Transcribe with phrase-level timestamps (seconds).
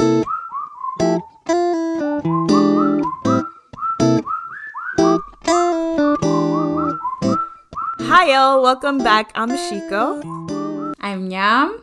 [0.00, 0.24] Hi,
[8.32, 8.62] all.
[8.62, 9.30] Welcome back.
[9.34, 10.24] I'm Shiko.
[11.00, 11.82] I'm Nyam.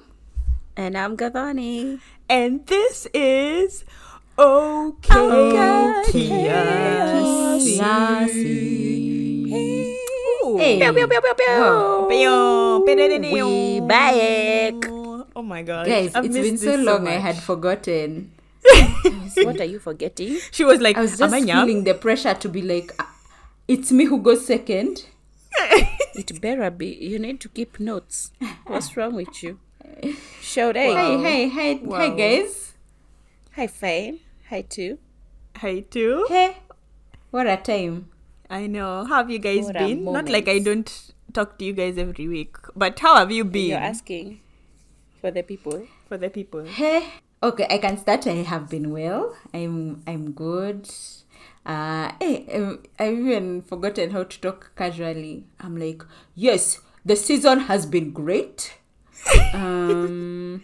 [0.76, 2.00] And I'm Gavani.
[2.28, 3.86] And this is
[4.40, 6.02] Okay
[10.58, 10.80] Hey.
[10.82, 12.08] Pew, pew, pew, pew, pew.
[13.30, 14.97] We back.
[15.38, 15.86] Oh my god.
[15.86, 18.32] Guys, I've it's missed been so this long I had forgotten.
[19.44, 20.40] what are you forgetting?
[20.52, 23.06] She was like, I was just feeling the pressure to be like, uh,
[23.68, 25.06] it's me who goes second.
[26.16, 26.88] It better be.
[26.88, 28.32] You need to keep notes.
[28.66, 29.60] What's wrong with you?
[30.42, 30.96] Shout hey.
[30.96, 32.16] Hey, hey, hey, hi Wow.
[32.16, 32.74] guys.
[33.58, 34.20] Hi, Fine.
[34.50, 34.98] Hi, too.
[35.58, 36.26] Hi, too.
[36.30, 36.58] Hey,
[37.30, 38.10] what a time.
[38.50, 39.06] I know.
[39.06, 40.04] How have you guys What been?
[40.04, 40.90] Not like I don't
[41.34, 44.40] talk to you guys every week, but how have you been You're asking
[45.28, 45.84] for the people.
[46.08, 46.64] for the people?
[46.64, 47.04] Hey,
[47.44, 48.26] okay, I can start.
[48.28, 49.36] I have been well.
[49.54, 50.88] I'm, I'm good.
[51.66, 55.44] Uh, hey, um, I've even forgotten how to talk casually.
[55.60, 56.02] I'm like,
[56.34, 58.78] yes, the season has been great.
[59.54, 60.64] um,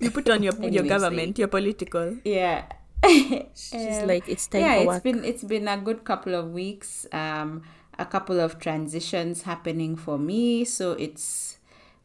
[0.00, 2.16] You put on your your government, your political.
[2.24, 2.66] yeah.
[3.54, 5.02] She's Um, like, it's time yeah, for it's work.
[5.02, 7.06] been it's been a good couple of weeks.
[7.12, 7.62] Um,
[7.98, 11.58] a couple of transitions happening for me, so it's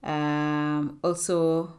[0.03, 1.73] um also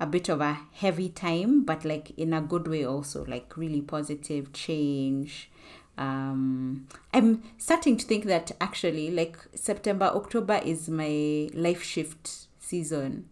[0.00, 2.84] a bit of a heavy time, but like in a good way.
[2.84, 5.50] Also, like really positive change.
[5.98, 13.28] Um, I'm starting to think that actually, like September, October is my life shift season.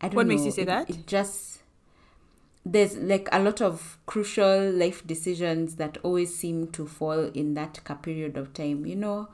[0.00, 0.34] I don't What know.
[0.34, 0.90] makes you say it- that?
[0.90, 1.62] It just
[2.66, 7.80] there's like a lot of crucial life decisions that always seem to fall in that
[8.02, 8.86] period of time.
[8.86, 9.28] You know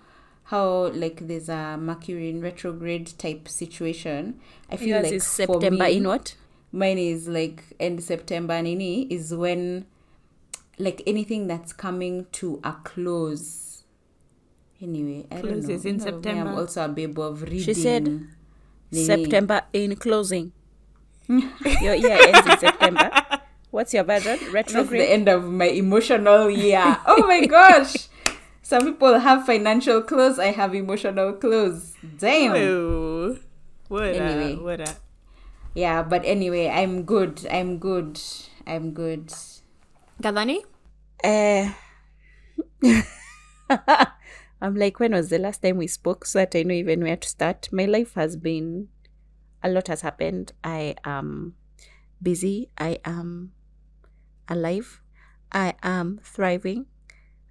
[0.50, 4.40] how like there's a Mercury in retrograde type situation.
[4.68, 6.34] I feel Yours like is September me, in what?
[6.72, 9.86] mine is like end September nini is when
[10.76, 13.84] like anything that's coming to a close.
[14.82, 15.50] Anyway, I don't know.
[15.52, 16.50] Closes in September.
[16.50, 17.60] I'm also a babe of reading.
[17.60, 19.04] She said nini.
[19.04, 20.52] September in closing.
[21.28, 23.10] your year ends in September.
[23.70, 24.36] What's your version?
[24.52, 26.98] That's the end of my emotional year.
[27.06, 28.08] oh my gosh.
[28.70, 30.38] Some people have financial close.
[30.38, 31.92] I have emotional close.
[32.18, 32.52] Damn.
[32.52, 33.36] Whoa.
[33.88, 34.54] What Anyway.
[34.54, 34.94] a, what a.
[35.74, 37.44] Yeah, but anyway, I'm good.
[37.50, 38.20] I'm good.
[38.68, 39.34] I'm good.
[40.22, 40.62] Gadani?
[41.24, 41.72] Uh,
[44.62, 47.16] I'm like, when was the last time we spoke so that I know even where
[47.16, 47.68] to start?
[47.72, 48.86] My life has been,
[49.64, 50.52] a lot has happened.
[50.62, 51.54] I am
[52.22, 52.70] busy.
[52.78, 53.50] I am
[54.48, 55.02] alive.
[55.50, 56.86] I am thriving.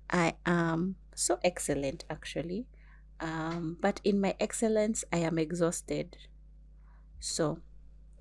[0.10, 2.66] I am so excellent, actually.
[3.20, 6.18] Um, but in my excellence, I am exhausted.
[7.20, 7.60] So,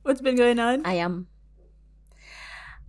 [0.03, 0.87] What's been going on?
[0.87, 1.29] I am.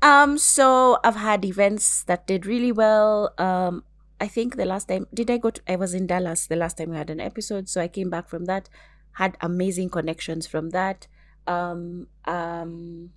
[0.01, 3.33] Um, so I've had events that did really well.
[3.37, 3.83] Um,
[4.21, 6.77] I think the last time did I go to I was in Dallas the last
[6.77, 8.69] time we had an episode, so I came back from that,
[9.13, 11.07] had amazing connections from that.
[11.47, 13.11] Um, um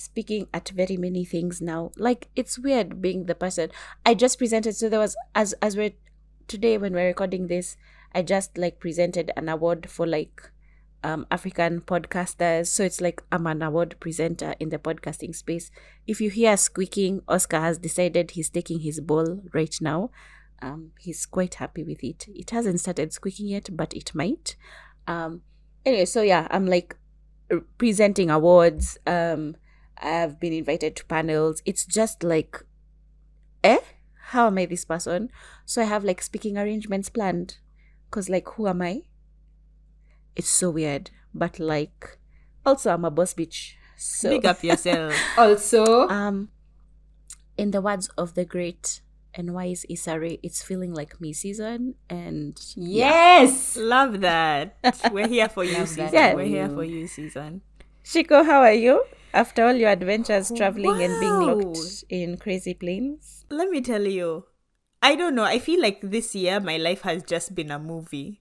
[0.00, 1.92] speaking at very many things now.
[1.96, 3.70] Like it's weird being the person.
[4.04, 5.92] I just presented so there was as as we're
[6.48, 7.76] today when we're recording this,
[8.14, 10.50] I just like presented an award for like
[11.02, 12.66] um, African podcasters.
[12.66, 15.70] So it's like I'm an award presenter in the podcasting space.
[16.06, 20.10] If you hear squeaking, Oscar has decided he's taking his ball right now.
[20.62, 22.26] Um, he's quite happy with it.
[22.28, 24.56] It hasn't started squeaking yet, but it might.
[25.06, 25.42] Um,
[25.86, 26.96] anyway, so yeah, I'm like
[27.78, 28.98] presenting awards.
[29.06, 29.56] Um,
[30.00, 31.62] I've been invited to panels.
[31.64, 32.64] It's just like,
[33.62, 33.78] eh?
[34.32, 35.30] How am I this person?
[35.66, 37.58] So I have like speaking arrangements planned.
[38.10, 39.02] Cause like, who am I?
[40.36, 42.18] it's so weird but like
[42.64, 45.12] also i'm a boss bitch so Big up yourself.
[45.36, 46.48] Also, um
[47.58, 49.02] in the words of the great
[49.34, 53.76] and wise Issa Rae it's feeling like me season and yes.
[53.76, 54.78] Love that.
[55.12, 56.10] We're here for you, season.
[56.12, 56.34] that.
[56.34, 57.60] We're here for you, season.
[58.02, 63.44] shiko how are you after all your adventures traveling and being locked in crazy planes
[63.50, 64.44] Let me tell you,
[65.02, 65.44] I don't know.
[65.44, 68.40] I feel like this year my life has just been a movie.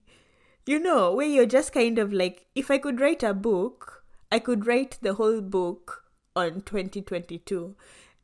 [0.66, 4.38] You know, where you're just kind of like, if I could write a book, I
[4.38, 6.04] could write the whole book
[6.36, 7.76] on 2022.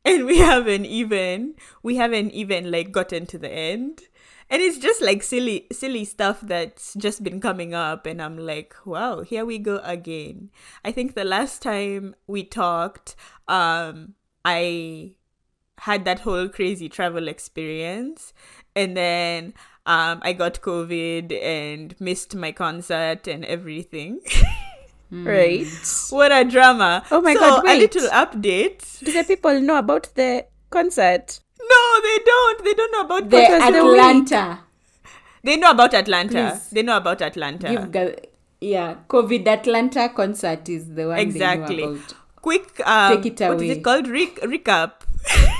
[0.04, 4.02] And we haven't even, we haven't even like gotten to the end.
[4.48, 8.06] And it's just like silly, silly stuff that's just been coming up.
[8.06, 10.50] And I'm like, wow, here we go again.
[10.84, 13.16] I think the last time we talked,
[13.48, 14.14] um,
[14.44, 15.14] I
[15.78, 18.32] had that whole crazy travel experience
[18.74, 19.52] and then
[19.84, 24.20] um I got COVID and missed my concert and everything.
[25.08, 25.68] Right.
[26.10, 27.04] What a drama.
[27.12, 29.04] Oh my so, God, a little update.
[29.04, 31.38] Do the people know about the concert?
[31.70, 32.64] No, they don't.
[32.64, 33.78] They don't know about The was the?
[33.78, 34.60] Atlanta.
[35.42, 36.50] They know about Atlanta.
[36.50, 36.70] Please.
[36.70, 37.88] They know about Atlanta.
[38.60, 41.76] Yeah, COVID Atlanta concert is the one exactly.
[41.76, 42.14] they know about.
[42.36, 43.54] Quick, um, Take it away.
[43.54, 44.08] What is it called?
[44.08, 44.92] Re- recap.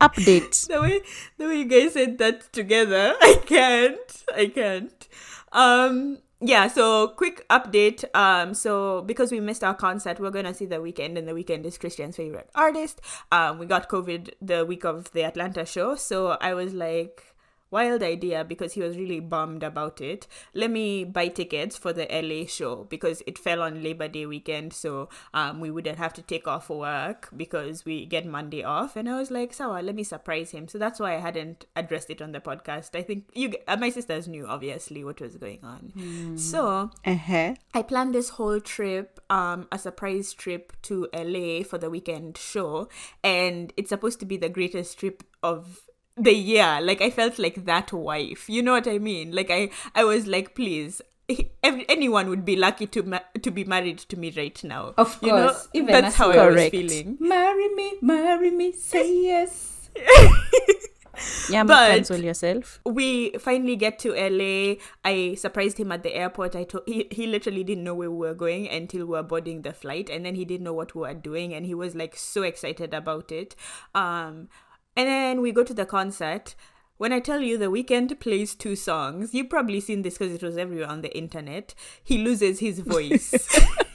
[0.00, 0.66] Update.
[0.68, 1.00] the way
[1.38, 4.24] the way you guys said that together, I can't.
[4.34, 5.08] I can't.
[5.52, 6.18] Um.
[6.40, 6.68] Yeah.
[6.68, 8.04] So quick update.
[8.14, 8.52] Um.
[8.54, 11.78] So because we missed our concert, we're gonna see the Weeknd, and the Weeknd is
[11.78, 13.00] Christian's favorite artist.
[13.32, 13.58] Um.
[13.58, 17.35] We got COVID the week of the Atlanta show, so I was like.
[17.70, 20.26] Wild idea because he was really bummed about it.
[20.54, 24.72] Let me buy tickets for the LA show because it fell on Labor Day weekend,
[24.72, 28.94] so um, we wouldn't have to take off work because we get Monday off.
[28.96, 30.68] And I was like, Sawa, let me surprise him.
[30.68, 32.94] So that's why I hadn't addressed it on the podcast.
[32.96, 35.92] I think you, uh, my sisters knew obviously what was going on.
[36.38, 37.54] So Uh-huh.
[37.74, 42.88] I planned this whole trip, um, a surprise trip to LA for the Weeknd show,
[43.24, 45.80] and it's supposed to be the greatest trip of
[46.16, 46.78] the year.
[46.82, 48.48] Like I felt like that wife.
[48.48, 49.32] You know what I mean?
[49.34, 51.00] Like I, I was like, please.
[51.62, 54.94] Every, anyone would be lucky to ma- to be married to me right now.
[54.96, 56.42] Of You know, course, even that's how women.
[56.44, 57.16] I was feeling.
[57.18, 59.90] Marry me, marry me, say yes.
[61.48, 62.78] Yeah, But- cancel yourself.
[62.84, 64.74] we finally get to LA.
[65.02, 66.54] I surprised him at the airport.
[66.54, 69.62] I told he, he literally didn't know where we were going until we were boarding
[69.62, 72.16] the flight, and then he didn't know what we were doing, and he was like
[72.16, 73.56] so excited about it.
[73.94, 74.48] Um,
[74.96, 76.54] and then we go to the concert.
[76.98, 80.42] When I tell you the Weeknd plays two songs, you've probably seen this because it
[80.42, 81.74] was everywhere on the internet.
[82.02, 83.60] He loses his voice.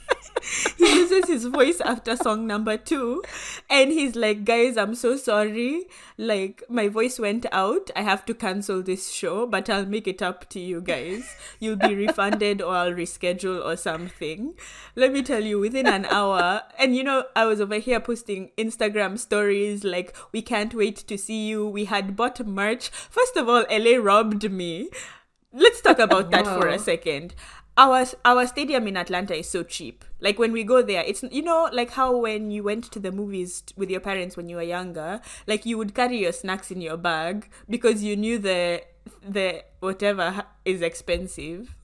[0.76, 3.22] he loses his voice after song number two.
[3.70, 5.84] And he's like guys i'm so sorry.
[6.18, 7.90] Like my voice went out.
[7.94, 11.34] I have to cancel this show but i'll make it up to you guys.
[11.60, 14.54] You'll be refunded or i'll reschedule or something.
[14.96, 18.50] Let me tell you within an hour and you know i was over here posting
[18.58, 21.66] instagram stories like we can't wait to see you.
[21.66, 22.88] We had bought merch.
[22.88, 24.88] First of all la robbed me.
[25.54, 27.34] Let's talk about that for a second
[27.76, 30.04] our our stadium in Atlanta is so cheap.
[30.20, 33.10] Like when we go there, it's you know like how when you went to the
[33.12, 36.70] movies t- with your parents when you were younger, like you would carry your snacks
[36.70, 38.82] in your bag because you knew the
[39.26, 41.74] the whatever is expensive.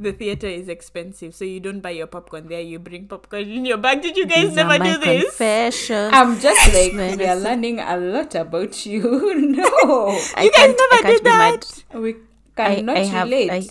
[0.00, 2.60] The theater is expensive, so you don't buy your popcorn there.
[2.60, 4.00] You bring popcorn in your bag.
[4.00, 5.24] Did you guys These are never my do this?
[5.24, 6.10] confessions.
[6.14, 9.02] I'm just like we are learning a lot about you.
[9.58, 11.62] no, I You guys can't- I never did be mad.
[11.90, 12.00] that.
[12.00, 12.14] we
[12.54, 13.50] cannot I have- relate.
[13.50, 13.66] I-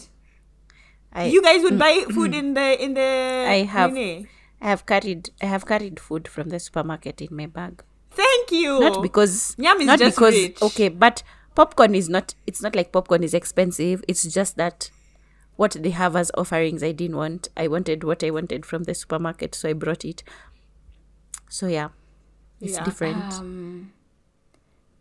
[1.13, 3.45] I, you guys would buy food in the in the.
[3.49, 4.27] I have- nini.
[4.59, 7.83] I have carried I have carried food from the supermarket in my bag.
[8.11, 8.79] Thank you.
[8.79, 10.61] Not because Nyam is not just because rich.
[10.63, 11.21] okay, but
[11.53, 14.03] popcorn is not it's not like popcorn is expensive.
[14.07, 14.89] It's just that
[15.57, 17.49] what they have as offerings I didn't want.
[17.55, 20.23] I wanted what I wanted from the supermarket, so I brought it.
[21.49, 21.89] So yeah.
[22.59, 22.83] It's Yeah.
[22.83, 23.33] different.
[23.33, 23.93] Um,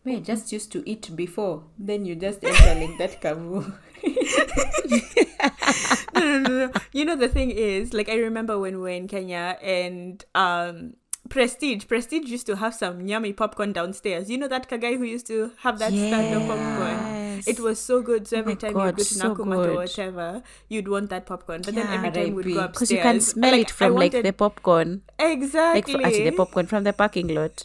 [0.07, 1.65] we just used to eat before.
[1.79, 3.73] Then you just enter like that kavu.
[6.15, 6.73] no, no, no, no.
[6.93, 10.95] You know the thing is, like I remember when we were in Kenya and um
[11.29, 14.31] Prestige, Prestige used to have some yummy popcorn downstairs.
[14.31, 17.43] You know that guy who used to have that stand of popcorn.
[17.47, 18.29] It was so good.
[18.29, 21.11] So Oh every my time God, you go to so Nakumatt or whatever, you'd want
[21.11, 21.63] that popcorn.
[21.63, 22.25] But then every Yeah.
[22.27, 24.33] time we'd go upstairs, Because you can smell like, it from I like wanted- the
[24.33, 27.65] popcorn, like exactly f- actually the popcorn from the parking lot.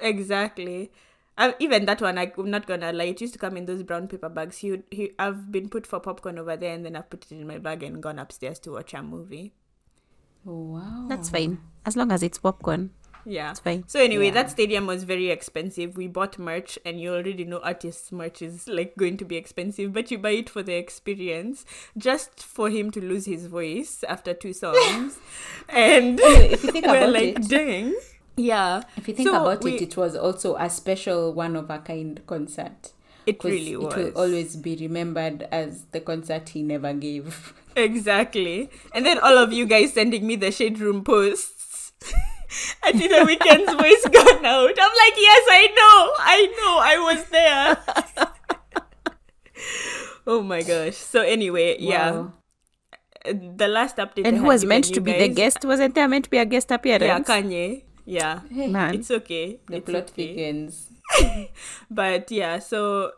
[0.00, 0.90] Exactly.
[1.42, 3.04] Uh, even that one, I'm not gonna lie.
[3.12, 4.58] It used to come in those brown paper bags.
[4.58, 7.32] He, would- he, I've been put for popcorn over there, and then I've put it
[7.32, 9.52] in my bag and gone upstairs to watch a movie.
[10.44, 11.06] wow.
[11.08, 12.90] That's fine as long as it's popcorn.
[13.24, 13.50] Yeah.
[13.52, 13.84] It's fine.
[13.86, 14.32] So anyway, Yeah.
[14.38, 15.96] that stadium was very expensive.
[15.96, 19.92] We bought merch, and you already know artists' merch is like going to be expensive,
[19.92, 21.64] but you buy it for the experience,
[21.96, 25.18] just for him to lose his voice after two songs,
[25.68, 27.94] and if you think we're about like, it, dang,
[28.36, 28.82] yeah.
[28.96, 31.78] if you think So about we- it, it was also a special one of a
[31.78, 32.92] kind concert.
[33.24, 33.94] It really was.
[33.94, 37.54] It will always be remembered as the concert he never gave.
[37.76, 38.68] Exactly.
[38.94, 41.92] And then all of you guys sending me the shade room posts.
[42.84, 44.76] Until the Weeknd's voice gone out.
[44.78, 46.12] I'm like, yes, I know.
[46.18, 46.74] I know.
[46.84, 47.78] I was there.
[50.26, 50.96] oh my gosh.
[50.96, 52.10] So anyway, yeah.
[52.10, 52.32] Wow.
[53.24, 54.26] Uh, The last update.
[54.26, 55.64] And who was meant to be the guest?
[55.64, 57.02] Wasn't there meant to be a guest appearance?
[57.06, 57.84] Yeah, Kanye.
[58.04, 58.40] Yeah.
[58.50, 58.94] Hey, Man.
[58.94, 59.60] It's okay.
[59.68, 60.34] the it's plot okay.
[60.34, 60.88] thickens.
[61.90, 63.12] but yeah so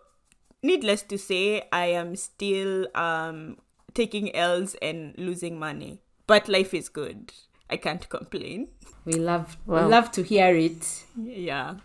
[0.64, 3.57] needless to say i am still um
[3.95, 7.31] taking l's and losing money but life is good
[7.71, 8.67] i can't complain
[9.05, 9.85] We love, Wow.
[9.87, 11.05] we love to hear it.
[11.14, 11.76] yeah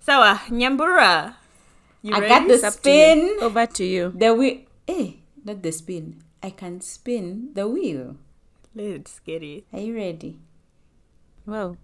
[0.00, 1.36] sawa nyambura
[2.00, 2.28] you I ready?
[2.32, 3.36] got the It's up to spin.
[3.42, 4.12] Over to you.
[4.16, 6.22] The we, eh, not the spin.
[6.40, 8.14] I can spin the wheel.
[8.78, 9.64] Let's get it.
[9.74, 10.38] Are you ready?
[11.44, 11.76] Wow.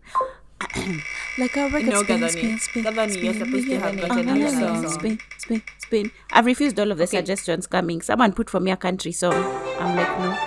[1.38, 2.30] like a record No, spin, Gadani.
[2.30, 4.88] spin, spin, Gadani, you're spin, supposed to have spin, gotten spin, spin, song.
[4.88, 6.10] spin, spin, spin.
[6.30, 7.18] I've refused all of the Okay.
[7.18, 8.00] suggestions coming.
[8.02, 9.34] Someone put for me a country song.
[9.78, 10.38] I'm like, no.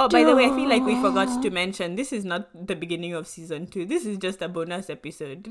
[0.00, 2.76] Oh, by the way, I feel like we forgot to mention this is not the
[2.76, 3.84] beginning of season two.
[3.84, 5.48] This is just a bonus episode.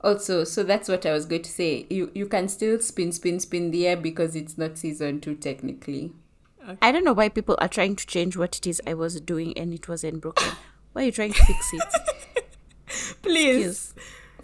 [0.00, 1.86] Also, so that's what I was going to say.
[1.88, 6.10] You you can still spin, spin, spin the air because it's not season two technically.
[6.80, 9.56] I don't know why people are trying to change what it is I was doing
[9.56, 10.52] and it wasn't broken.
[10.92, 11.82] Why are you trying to fix it?
[13.22, 13.94] Please,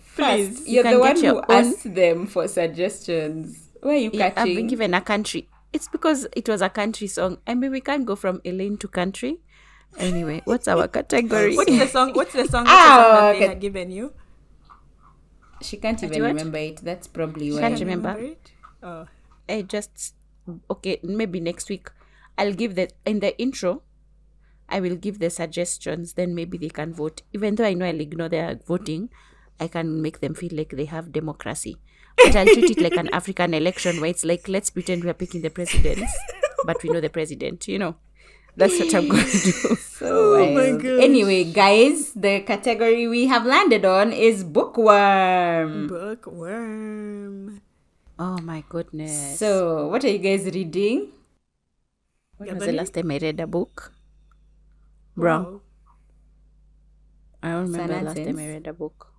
[0.01, 0.17] First,
[0.65, 0.69] please.
[0.69, 3.69] you're can the one your who own- asked them for suggestions.
[3.83, 5.49] Why are you Yeah, I've been given a country.
[5.73, 7.39] It's because it was a country song.
[7.47, 9.39] I mean, we can't go from Elaine to country.
[9.99, 11.55] Anyway, what's our category?
[11.57, 12.13] What's the song?
[12.15, 12.65] What's the song?
[12.65, 13.49] What's the song Ah, that they okay.
[13.49, 14.13] had given you?
[15.61, 16.77] she can't even remember it.
[16.83, 17.61] That's probably why.
[17.61, 18.21] Can't Can you remember.
[18.21, 18.53] it?
[18.83, 19.07] Oh,
[19.49, 20.15] I just
[20.71, 21.01] okay.
[21.03, 21.91] Maybe next week
[22.39, 23.83] I'll give the in the intro.
[24.69, 26.13] I will give the suggestions.
[26.15, 27.23] Then maybe they can vote.
[27.33, 29.09] Even though I know I'll ignore their voting,
[29.61, 31.77] I can make them feel like they have democracy.
[32.17, 35.15] But I'll treat it like an African election where it's like let's pretend we are
[35.15, 36.03] picking the president,
[36.67, 37.69] but we know the president.
[37.69, 37.97] You know,
[38.57, 39.77] that's what I'm going to do.
[39.99, 40.83] So Oh my wild.
[40.83, 41.01] gosh.
[41.03, 45.87] Anyway, guys, the category we have landed on is bookworm.
[45.89, 47.61] bookworm.
[48.19, 49.39] Oh my goodness!
[49.39, 51.13] So, what are you guys reading?
[52.39, 53.93] when was the last time I read a book?
[55.19, 55.63] Bro.
[57.43, 59.13] I don't remember the last time I read a book.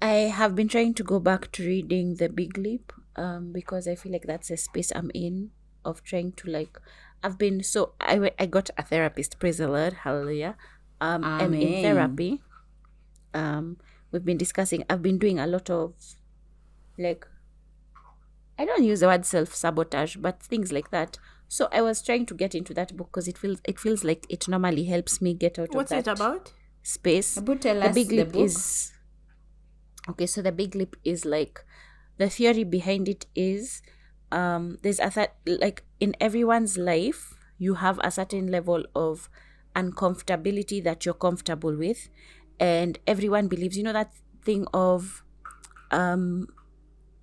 [0.00, 3.96] I have been trying to go back to reading The Big Leap um, because I
[3.96, 5.50] feel like that's a space I'm in
[5.84, 6.78] of trying to like.
[7.24, 9.40] I've been so I I got a therapist.
[9.40, 10.56] Praise the Lord, Hallelujah.
[11.00, 12.40] Um, and in therapy,
[13.34, 13.78] um,
[14.12, 14.84] we've been discussing.
[14.88, 15.94] I've been doing a lot of
[16.96, 17.26] like.
[18.58, 21.18] I don't use the word self sabotage, but things like that.
[21.52, 24.24] So I was trying to get into that book because it feels it feels like
[24.30, 26.10] it normally helps me get out What's of that.
[26.10, 26.52] What's it about?
[26.82, 28.46] space Abu, tell the us big the leap book.
[28.46, 28.92] is
[30.08, 31.62] okay so the big leap is like
[32.16, 33.82] the theory behind it is
[34.32, 35.28] um there's a th-
[35.60, 39.28] like in everyone's life you have a certain level of
[39.76, 42.08] uncomfortability that you're comfortable with
[42.58, 44.10] and everyone believes you know that
[44.42, 45.22] thing of
[45.90, 46.48] um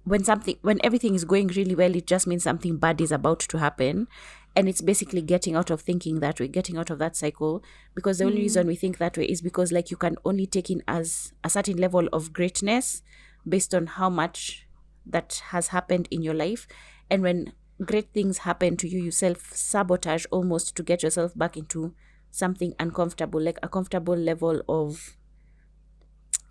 [0.03, 3.39] when something when everything is going really well it just means something bad is about
[3.39, 4.07] to happen.
[4.55, 7.63] And it's basically getting out of thinking that way getting out of that cycle.
[7.95, 8.43] Because the only mm.
[8.43, 11.49] reason we think that way is because like you can only take in as a
[11.49, 13.01] certain level of greatness
[13.47, 14.67] based on how much
[15.05, 16.67] that has happened in your life.
[17.09, 17.53] And when
[17.85, 21.93] great things happen to you you self sabotage almost to get yourself back into
[22.31, 25.17] something uncomfortable like a comfortable level of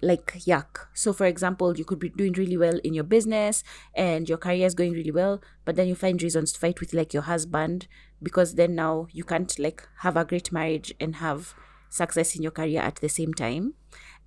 [0.02, 0.87] like yuck.
[0.95, 3.64] So for example, you could be doing really well in your business
[3.95, 6.95] and your career is going really well, but then you find reasons to fight with
[6.95, 7.88] like your husband
[8.23, 11.55] because then now you can't like have a great marriage and have
[11.88, 13.75] success in your career at the same time.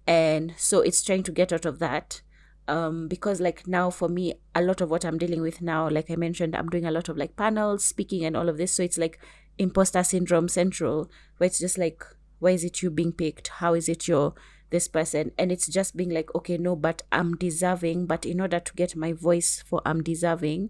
[0.07, 2.21] And so it's trying to get out of that.
[2.67, 6.09] Um, because like now for me, a lot of what I'm dealing with now, like
[6.09, 8.71] I mentioned, I'm doing a lot of like panels, speaking and all of this.
[8.73, 9.19] So it's like
[9.57, 12.03] imposter syndrome central, where it's just like,
[12.39, 13.47] why is it you being picked?
[13.47, 14.33] How is it you're
[14.71, 15.31] this person?
[15.37, 18.07] And it's just being like, okay, no, but I'm deserving.
[18.07, 20.69] But in order to get my voice for I'm deserving,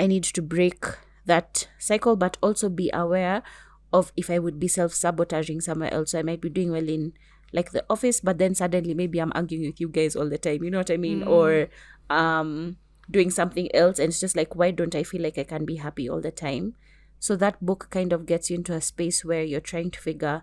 [0.00, 0.84] I need to break
[1.24, 3.42] that cycle, but also be aware
[3.92, 6.10] of if I would be self sabotaging somewhere else.
[6.10, 7.12] So I might be doing well in
[7.52, 10.62] like the office, but then suddenly maybe I'm arguing with you guys all the time.
[10.64, 11.22] You know what I mean?
[11.22, 11.68] Or
[12.10, 12.76] um
[13.08, 15.76] doing something else and it's just like why don't I feel like I can be
[15.76, 16.74] happy all the time?
[17.18, 20.42] So that book kind of gets you into a space where you're trying to figure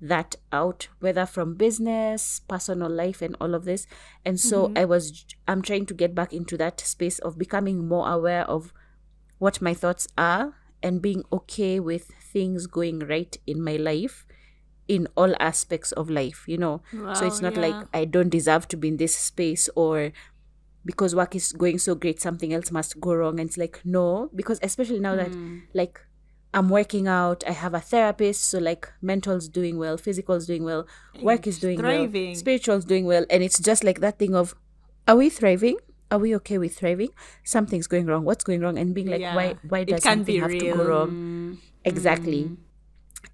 [0.00, 3.86] that out whether from business personal life and all of this.
[4.24, 4.78] And so mm-hmm.
[4.78, 8.72] i was i'm trying to get back into that space of becoming more aware of
[9.38, 14.24] what my thoughts are and being okay with things going right in my life
[14.86, 16.80] in all aspects of life you know?
[17.14, 17.60] So it's not yeah.
[17.60, 20.12] like i don't deserve to be in this space or
[20.88, 23.38] because work is going so great something else must go wrong.
[23.38, 25.60] And it's like no because especially now that mm.
[25.74, 26.00] like
[26.54, 30.86] i'm working out i have a therapist so like mental's doing well physical's doing well
[31.20, 32.28] work is doing thriving.
[32.28, 34.54] well spiritual's doing well and it's just like that thing of
[35.06, 35.78] are we thriving?
[36.10, 37.08] Are we okay with thriving?
[37.42, 38.24] Something's going wrong.
[38.24, 38.76] What's going wrong?
[38.78, 39.34] And being like Yeah.
[39.34, 41.08] why why does something have to go wrong?
[41.08, 41.54] Mm-hmm.
[41.84, 42.50] exactly.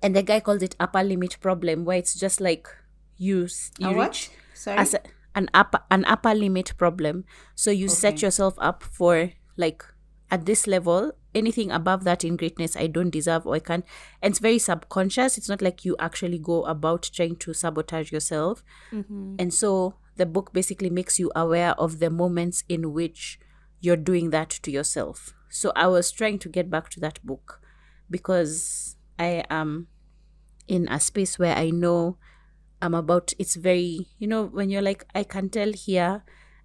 [0.01, 2.69] And the guy calls it upper limit problem where it's just like
[3.17, 4.31] you you A reach what?
[4.55, 4.79] Sorry.
[4.79, 5.01] as a,
[5.35, 7.25] an upper an upper limit problem.
[7.57, 9.85] So you set yourself up for like
[10.31, 13.85] at this level anything above that in greatness i don't deserve or i can't.
[14.23, 15.37] And it's very subconscious.
[15.37, 18.63] It's not like you actually go about trying to sabotage yourself.
[18.93, 19.37] Mm-hmm.
[19.39, 23.39] And so the book basically makes you aware of the moments in which
[23.81, 25.35] you're doing that to yourself.
[25.51, 27.61] So I was trying to get back to that book
[28.11, 29.89] because I am
[30.67, 32.17] in a space where I know
[32.81, 36.23] I'm about it's very you know when you're like I can tell here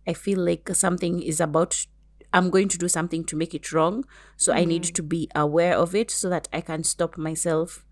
[0.07, 1.85] I feel like something is about
[2.33, 4.05] I'm going to do something to make it wrong
[4.38, 7.86] so I need to be aware of it so that I can stop myself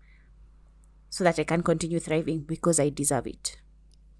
[1.10, 3.56] so that I can continue thriving because I deserve it.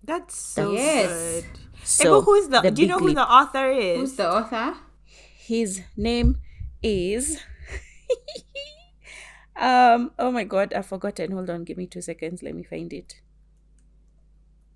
[0.03, 1.43] That's so Yes.
[1.45, 1.45] good.
[1.85, 3.17] So So, who's the, the do you know who leap.
[3.17, 3.99] the author is?
[3.99, 4.75] Who's the author?
[5.47, 6.37] his name
[6.83, 7.41] is
[9.57, 12.93] um oh my god I've forgotten hold on give me two seconds let me find
[12.93, 13.15] it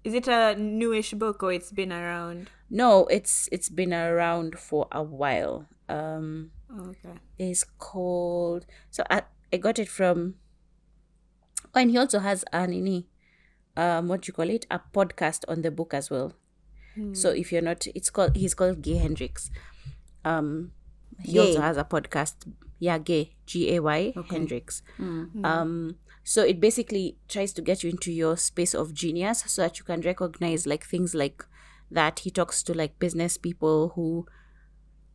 [0.05, 2.51] Is it a newish book or it's been around?
[2.75, 5.67] no it's it's been around for a while.
[5.89, 7.19] Um Okay.
[7.39, 10.37] is called so I, I got it from
[11.75, 13.05] oh, and he also has an
[13.77, 14.67] um what do you call it?
[14.71, 16.33] A podcast on the book as well.
[17.13, 19.51] So if you're not it's called he's called Gay Hendricks.
[20.25, 20.73] Um
[21.23, 22.35] he also has a podcast
[22.83, 24.83] yeah gay g-a-y Hendricks.
[25.45, 29.79] Um so it basically tries to get you into your space of genius so that
[29.79, 31.45] you can recognize like things like
[31.91, 32.21] that.
[32.21, 34.27] He talks to like business people who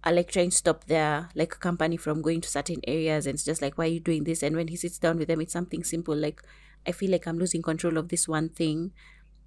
[0.04, 3.44] are like trying to stop their like company from going to certain areas and it's
[3.44, 4.44] just like why are you doing this?
[4.44, 6.42] And when he sits down with them it's something simple like
[6.88, 8.92] i feel like i'm losing control of this one thing.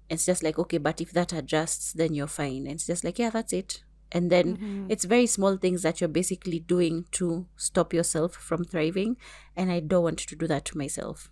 [0.09, 2.67] It's just like okay but if that adjusts then you're fine.
[2.67, 4.85] And it's just like yeah that's it and then mm-hmm.
[4.89, 9.17] it's very small things that you're basically doing to stop yourself from thriving
[9.55, 11.29] and i don't want to do that to myself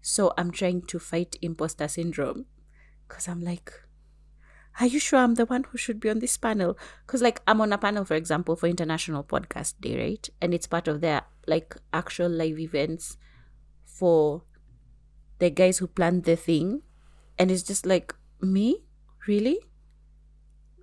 [0.00, 2.46] so i'm trying to fight imposter syndrome
[3.08, 3.72] because i'm like
[4.80, 6.78] are you sure I'm the one who should be on this panel?
[7.06, 10.28] Because, like, I'm on a panel, for example, for International Podcast Day, right?
[10.40, 13.18] And it's part of their, like, actual live events
[13.84, 14.44] for
[15.38, 16.82] the guys who planned the thing.
[17.38, 18.84] And it's just like, me?
[19.26, 19.58] Really?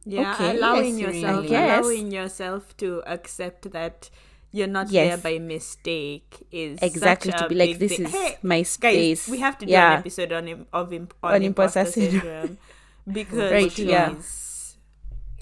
[0.05, 1.45] Yeah, Okay, allowing yourself.
[1.45, 4.09] Allowing yourself to accept that
[4.51, 5.21] you're not Yes.
[5.21, 8.05] there by mistake is Exactly, to be like, this thing.
[8.07, 9.27] is Hey, my guys, space.
[9.27, 9.93] we have to do Yeah.
[9.93, 12.21] an episode on im- of imp- on, On imposter imposter syndrome.
[12.21, 12.57] syndrome
[13.11, 14.15] because Right, yeah.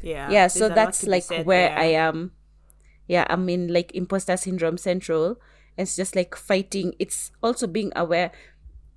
[0.02, 1.78] yeah, yeah so that's like where there.
[1.80, 2.32] i am
[3.08, 5.40] yeah i'm in like imposter syndrome central
[5.78, 8.32] it's just like fighting it's also being aware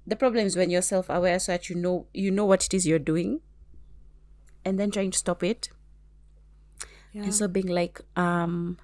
[0.06, 2.86] the problem is when you're self-aware so that you know you know what it is
[2.86, 3.40] you're doing
[4.64, 5.70] and then trying to stop it.
[7.12, 8.78] And so being like um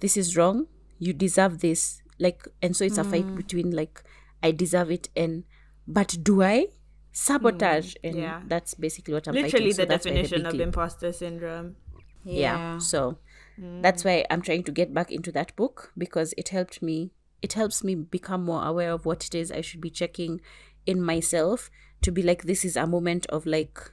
[0.00, 0.66] this is wrong.
[0.98, 2.02] You deserve this.
[2.18, 3.36] Like and so it's a fight mm.
[3.36, 4.02] between like
[4.42, 5.44] i deserve it and
[5.86, 6.66] but do i?
[7.12, 7.94] Sabotage.
[7.94, 8.42] Mm, and yeah.
[8.46, 9.88] that's basically what i'm literally fighting.
[9.88, 11.76] The why definition big of imposter syndrome.
[12.24, 13.18] yeah, so
[13.60, 13.82] mm.
[13.82, 17.10] that's why i'm trying to get back into that book because it helped me
[17.42, 20.40] it helps me become more aware of what it is i should be checking
[20.86, 23.92] in myself to be like this is a moment of like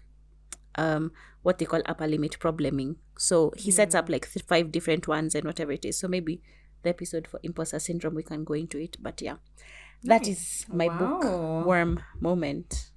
[0.75, 1.11] um
[1.43, 5.35] what they call upper limit probleming so he sets up like th- five different ones
[5.35, 6.41] and whatever it is so maybe
[6.83, 9.35] the episode for imposter syndrome we can go into it but yeah
[10.03, 10.97] that is my Wow.
[10.97, 12.91] book worm moment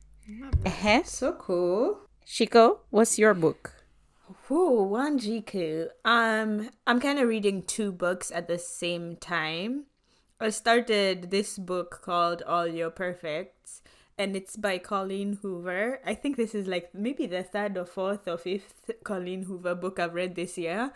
[0.64, 1.02] uh-huh.
[1.04, 2.00] So cool.
[2.26, 3.72] shiko what's your book
[4.48, 5.88] Whoa, Wanjiku.
[6.04, 9.84] Um, I'm kind of reading two books at the same time.
[10.40, 13.82] I started this book called All Your Perfects,
[14.18, 16.00] and it's by Colleen Hoover.
[16.04, 19.98] I think this is like maybe the third or fourth or fifth Colleen Hoover book
[19.98, 20.92] I've read this year.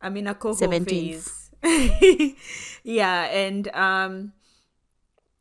[0.00, 1.50] I'm in a coho 17th.
[1.60, 2.36] phase.
[2.84, 4.32] yeah, and um,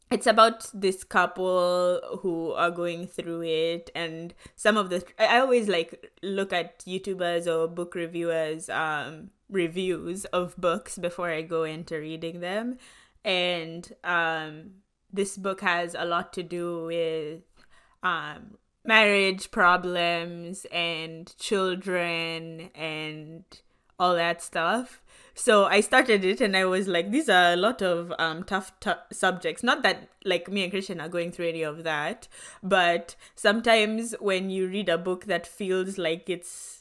[0.10, 5.40] it's about this couple who are going through it and some of the i I
[5.40, 11.64] always like look at youtubers or book reviewers um reviews of books before i go
[11.64, 12.78] into reading them
[13.24, 14.72] and um
[15.12, 17.42] this book has a lot to do with
[18.04, 23.44] um marriage problems and children and
[24.00, 25.02] all that stuff.
[25.34, 28.72] So i started it and i was like these are a lot of um tough
[28.80, 29.64] t- subjects.
[29.64, 32.28] Not that like me and christian are going through any of that
[32.64, 36.77] but sometimes when you read a book that feels like it's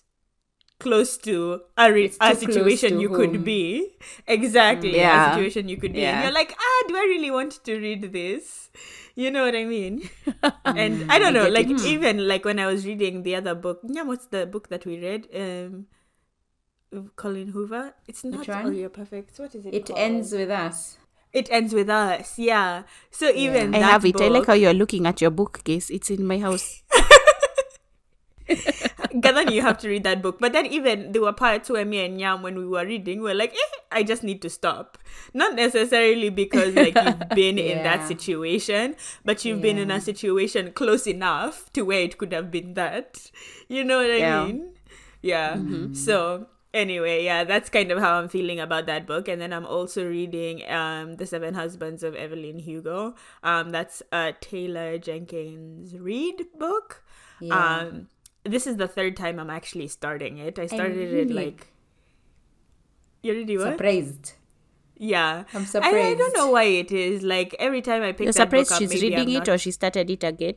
[0.78, 5.30] close to a, re- a situation to you could be exactly Yeah.
[5.30, 6.22] a situation you could be in Yeah.
[6.24, 8.68] you're like ah do i really want to read this
[9.14, 10.08] you know what i mean
[10.64, 11.80] and i don't know get like it.
[11.86, 15.00] even like when i was reading the other book yeah what's the book that we
[15.00, 15.86] read um
[17.16, 18.66] Colleen Hoover it's not Which one?
[18.66, 19.98] all your perfect what is it It called?
[19.98, 20.96] ends with us.
[21.32, 24.20] it ends with us yeah so even I that have it.
[24.20, 25.90] I like how you're looking at your bookcase.
[25.90, 26.82] It's in my house.
[29.12, 30.38] then you have to read that book.
[30.40, 33.30] But then even there were parts where me and Yam, when we were reading, we
[33.30, 34.98] were like, eh, I just need to stop.
[35.34, 40.72] Not necessarily because like you've been in that situation, but you've been in a situation
[40.72, 43.30] close enough to where it could have been that.
[43.68, 44.24] You know what I Yeah.
[44.24, 44.74] mean?
[45.22, 45.60] Yeah.
[45.92, 49.28] So anyway, yeah, that's kind of how I'm feeling about that book.
[49.28, 53.14] And then I'm also reading um The Seven Husbands of Evelyn Hugo.
[53.42, 57.02] Um that's a Taylor Jenkins Reid book.
[57.38, 57.78] Yeah.
[57.80, 58.08] Um
[58.46, 60.58] this is the third time I'm actually starting it.
[60.58, 61.66] I started it like
[63.22, 63.72] you already what?
[63.72, 64.32] Surprised.
[64.96, 65.44] Yeah.
[65.52, 67.22] I'm I, I don't know why it is.
[67.22, 69.48] Like every time I pick You're that book surprised up, she's maybe reading I'm it
[69.48, 70.54] or she started it again?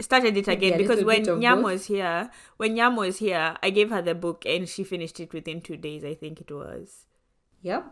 [0.00, 3.70] started it again a because when bit Nyam was here, when Nyam was here, I
[3.70, 6.04] gave her the book and she finished it within two days.
[6.04, 7.04] I think it was.
[7.62, 7.84] Yep.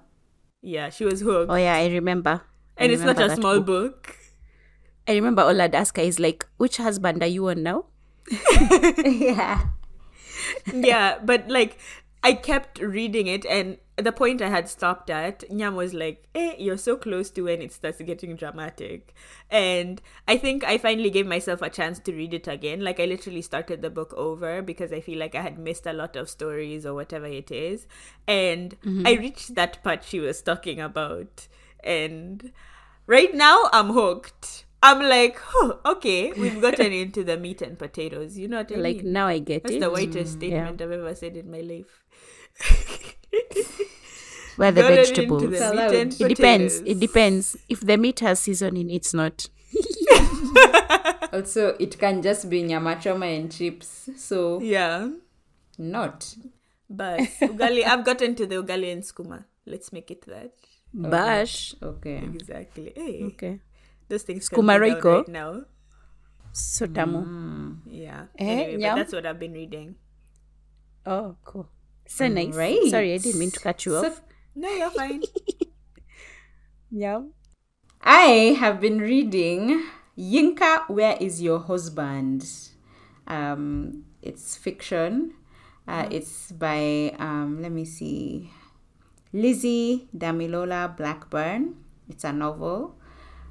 [0.62, 2.40] Yeah, she was hooked, Oh yeah, I remember.
[2.76, 4.02] I and it's not a small book.
[4.06, 4.16] book.
[5.06, 7.86] I remember all I'd ask her is like, which husband are you on now?
[9.04, 9.66] yeah.
[10.72, 11.78] yeah, but like
[12.22, 16.54] I kept reading it, and the point I had stopped at, Nyam was like, "Eh,
[16.58, 19.14] you're so close to when it starts getting dramatic,"
[19.50, 22.80] and I think I finally gave myself a chance to read it again.
[22.80, 25.92] Like I literally started the book over because I feel like I had missed a
[25.92, 27.86] lot of stories or whatever it is,
[28.26, 31.46] and I reached that part she was talking about,
[31.84, 32.52] and
[33.06, 34.64] right now I'm hooked.
[34.82, 38.38] I'm like, oh, okay, we've gotten into the meat and potatoes.
[38.38, 39.04] You know what I Like mean?
[39.06, 39.80] Like now I get That's it.
[39.80, 40.48] That's the whitest Mm, yeah.
[40.48, 42.04] statement I've ever said in my life.
[44.56, 45.42] Where the Gotten into vegetables.
[45.42, 46.74] the meat and It depends.
[46.80, 47.56] It depends.
[47.68, 49.48] If the meat has seasoning, it's not.
[51.30, 54.08] Also, it can just be nyama choma and chips.
[54.16, 55.10] So, Yeah,
[55.76, 56.34] not.
[56.88, 57.84] but ugali.
[57.84, 59.44] I've gotten to the ugali and skuma.
[59.66, 60.52] Let's make it that.
[60.94, 61.74] Bash.
[61.82, 62.16] Okay.
[62.24, 62.92] Exactly.
[62.96, 63.60] Hey, Okay.
[64.08, 65.14] Those things Skuma can be down Royco.
[65.18, 65.62] right now.
[66.52, 67.24] So tamu.
[67.24, 67.80] Mm.
[67.86, 68.26] Yeah.
[68.38, 69.96] Eh, anyway, but that's what I've been reading.
[71.06, 71.68] Oh, cool.
[72.06, 72.54] So nice.
[72.54, 72.82] Right.
[72.90, 74.22] Sorry, I didn't mean to cut you So, off.
[74.54, 75.22] No, you're fine.
[76.90, 77.22] Yeah.
[78.00, 79.84] I have been reading
[80.16, 82.48] Yinka, Where is Your Husband?
[83.26, 85.34] Um, it's fiction.
[85.86, 88.50] Uh, It's by, um, let me see,
[89.32, 91.76] Lizzie Damilola Blackburn.
[92.08, 92.97] It's a novel.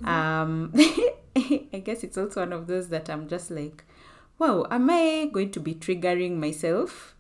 [0.03, 0.73] Um,
[1.35, 3.83] I guess it's also one of those that I'm just like,
[4.39, 7.15] wow, am I going to be triggering myself?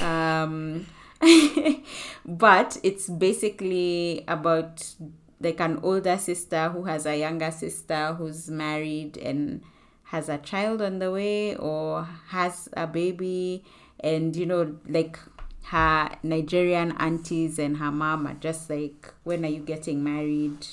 [0.00, 0.86] um,
[2.24, 4.94] but it's basically about
[5.40, 9.62] like an older sister who has a younger sister who's married and
[10.04, 13.64] has a child on the way or has a baby
[14.00, 15.18] and you know like
[15.64, 20.66] her Nigerian aunties and her mom are just like when are you getting married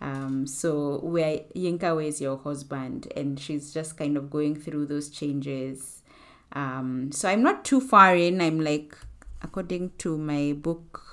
[0.00, 3.12] um so where Yinka where's your husband?
[3.16, 6.02] And she's just kind of going through those changes.
[6.52, 8.40] Um so I'm not too far in.
[8.40, 8.96] I'm like
[9.42, 11.04] according to my book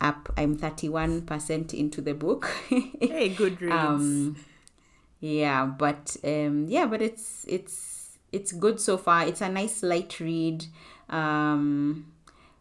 [0.00, 2.50] app i'm 31% into the book.
[2.68, 3.74] Hey, good reads.
[3.74, 4.36] um
[5.20, 9.24] yeah but um yeah but it's it's it's good so far.
[9.26, 10.66] It's a nice light read.
[11.08, 12.12] Um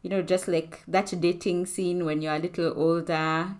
[0.03, 3.55] you know just like that dating scene when you're a little older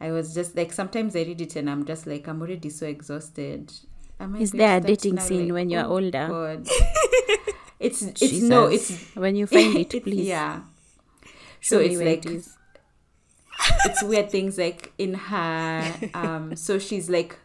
[0.00, 2.86] i was just like sometimes i read it and i'm just like i'm already so
[2.86, 3.72] exhausted
[4.18, 6.26] Am I Is there a dating scene Like, when you're oh older?
[6.28, 6.66] God.
[7.78, 10.26] it's it's no it's when you find it, please.
[10.26, 10.60] yeah
[11.60, 12.44] Show so it's like it
[13.84, 17.38] it's weird things like in her um so she's like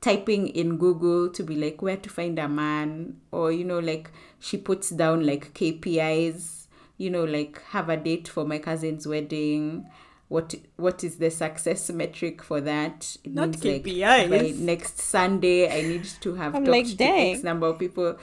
[0.00, 4.10] typing in google to be like where to find a man or you know like
[4.38, 6.66] she puts down like kpis
[6.98, 9.86] you know like have a date for my cousin's wedding
[10.28, 15.82] what what is the success metric for that it Not means, like, next sunday i
[15.82, 17.34] need to have I'm talked like, to dang.
[17.34, 18.18] x number of people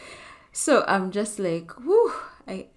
[0.51, 2.13] so i'm just like whoo
[2.47, 2.67] i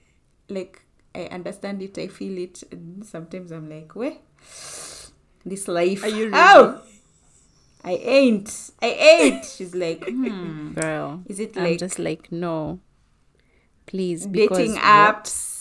[0.49, 0.83] like
[1.15, 4.15] i understand it i feel it and sometimes i'm like where
[5.49, 6.05] this life.
[6.05, 6.83] Are you Oh,
[7.85, 8.71] I ain't.
[8.83, 9.45] I ain't.
[9.57, 10.73] She's like, hmm.
[10.75, 11.23] Girl.
[11.27, 11.65] Is it like?
[11.65, 12.81] I'm like just like, no.
[13.87, 14.27] Please.
[14.27, 14.83] Because dating what?
[14.83, 15.58] apps?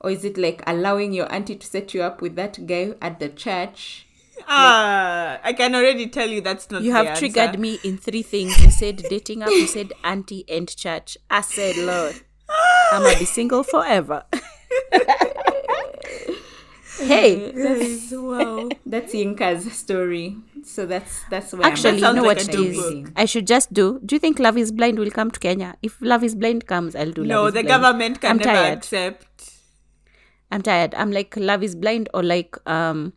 [0.00, 3.18] Or is it like allowing your auntie to set you up with that guy at
[3.20, 4.06] the church?
[4.48, 7.20] Ah, I can already tell you that's not You the have answer.
[7.20, 8.62] triggered me in three things.
[8.62, 9.50] You said dating up.
[9.50, 11.16] you said auntie and church.
[11.30, 12.14] I said, Lord,
[12.92, 14.24] I'm gonna be single forever.
[16.98, 18.68] hey, Guys, wow.
[18.84, 20.36] That's Yinka's story.
[20.64, 22.76] So that's that's where actually, you know like what a it dope is?
[22.76, 23.12] book.
[23.16, 24.00] I should just do.
[24.04, 25.76] Do you think Love is Blind will come to Kenya?
[25.82, 27.68] If Love is Blind comes, I'll do Love No, is the Blind.
[27.82, 28.78] government can I'm never tired.
[28.78, 29.52] accept.
[30.50, 30.94] I'm tired.
[30.94, 33.12] I'm like Love is Blind or like um,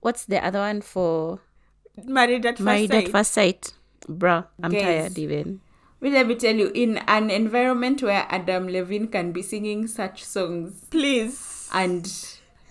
[0.00, 1.40] what's the other one for
[2.04, 3.04] Married at first Married sight.
[3.06, 3.72] at First Sight?
[4.08, 4.82] Bruh, I'm Guys.
[4.82, 5.60] tired even.
[6.00, 10.24] Well, let me tell you, in an environment where Adam Levine can be singing such
[10.24, 11.68] songs Please.
[11.74, 12.10] and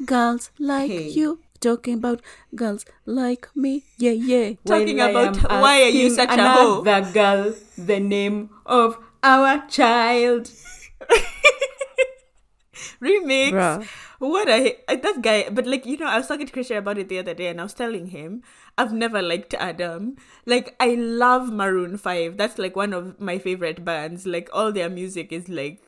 [0.05, 1.09] Girls like Hey.
[1.09, 1.39] you.
[1.59, 2.21] Talking about
[2.55, 3.83] girls like me.
[3.97, 4.53] Yeah, yeah.
[4.65, 6.81] Talking I about am why are you asking such a hoe?
[6.81, 10.49] another girl the name of our child.
[13.01, 13.51] remix.
[13.51, 13.87] Bruh.
[14.19, 15.49] What a that guy.
[15.49, 17.59] But like you know, I was talking to Christian about it the other day, and
[17.59, 18.43] I was telling him
[18.77, 20.17] I've never liked Adam.
[20.45, 22.37] Like I love Maroon Five.
[22.37, 24.25] That's like one of my favorite bands.
[24.25, 25.81] Like all their music is like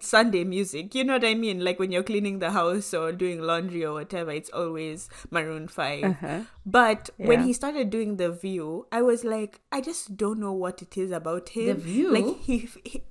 [0.00, 0.94] Sunday music.
[0.94, 1.64] You know what I mean?
[1.64, 6.04] Like when you're cleaning the house or doing laundry or whatever, it's always Maroon 5
[6.04, 6.40] Uh-huh.
[6.66, 10.82] But when he started doing the View, I was like, I just don't know what
[10.82, 11.66] it is about him.
[11.66, 12.10] The View?
[12.12, 13.02] like he, he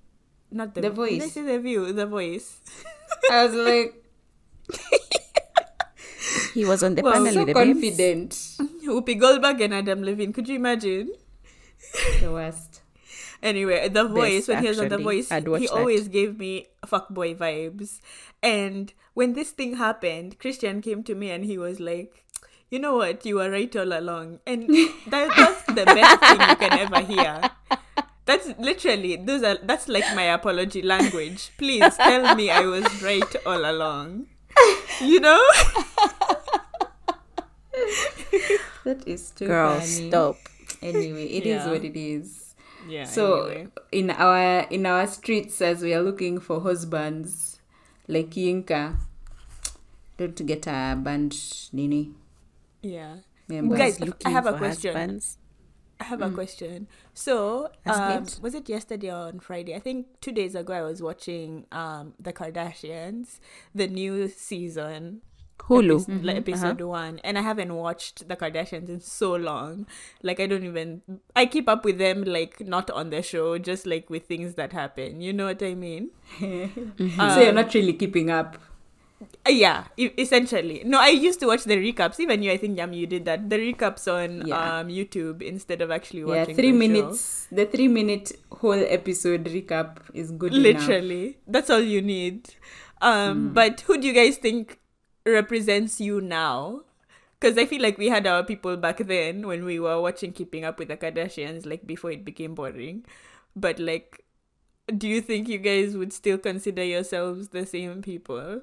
[0.52, 1.32] not the The Did I Voice.
[1.34, 1.94] say the View?
[1.94, 2.60] The voice.
[3.32, 3.96] I was like
[6.54, 7.80] He was on the Well, panel so with the babes.
[7.82, 8.32] confident.
[8.86, 10.34] Whoopi Goldberg and Adam Levine.
[10.34, 11.12] Could you imagine?
[12.22, 12.82] The worst.
[13.42, 15.72] Anyway, the voice when he was on the voice, he that.
[15.72, 18.00] always gave me fuckboy vibes.
[18.44, 22.24] And when this thing happened, Christian came to me and he was like,
[22.70, 23.26] "You know what?
[23.26, 24.70] You were right all along." And
[25.10, 27.42] that, that's the best thing you can ever hear.
[28.26, 31.52] That's literally those are that's like my apology language.
[31.58, 34.28] Please tell me I was right all along.
[35.02, 35.42] You know?
[38.84, 40.10] That is too Girl, funny.
[40.10, 40.36] stop.
[40.82, 41.72] Anyway, it is Yeah.
[41.72, 42.56] what it is.
[42.88, 43.06] Yeah.
[43.06, 43.68] So anyway.
[43.92, 47.60] in our in our streets as we are looking for husbands
[48.08, 48.98] like Yinka,
[50.18, 51.38] don't get a band
[51.72, 52.12] nini
[52.82, 53.18] yeah.
[53.48, 53.78] members.
[53.78, 54.94] Guys, I have a question.
[54.96, 55.38] husbands.
[56.02, 56.88] I have a question.
[57.14, 59.76] So, um, was it yesterday or on Friday?
[59.76, 63.40] I think two days ago I was watching um the Kardashians,
[63.76, 65.22] the new season.
[65.70, 65.98] Hulu.
[66.04, 69.86] epis- like episode one, and I haven't watched the Kardashians in so long.
[70.24, 71.04] Like I don't even
[71.36, 74.74] I keep up with them like not on the show, just like with things that
[74.74, 75.22] happen.
[75.22, 76.10] You know what I mean?
[76.40, 78.58] so you're not really keeping up.
[79.48, 80.82] Uh, yeah, essentially.
[80.86, 82.20] No, I used to watch the recaps.
[82.20, 83.50] Even you, I think Yam, you did that.
[83.50, 84.80] The recaps on Yeah.
[84.80, 86.50] um YouTube instead of actually watching.
[86.50, 86.78] Yeah, three the show.
[86.88, 87.48] minutes.
[87.52, 90.54] The three minute whole episode recap is good.
[90.54, 90.64] enough.
[90.88, 92.50] literally that's all you need
[93.02, 93.54] um Hmm.
[93.54, 94.78] but who do you guys think
[95.26, 96.82] represents you now
[97.40, 100.64] because i feel like we had our people back then when we were watching keeping
[100.66, 103.04] up with the kardashians like before it became boring
[103.56, 104.24] but like
[104.98, 108.62] do you think you guys would still consider yourselves the same people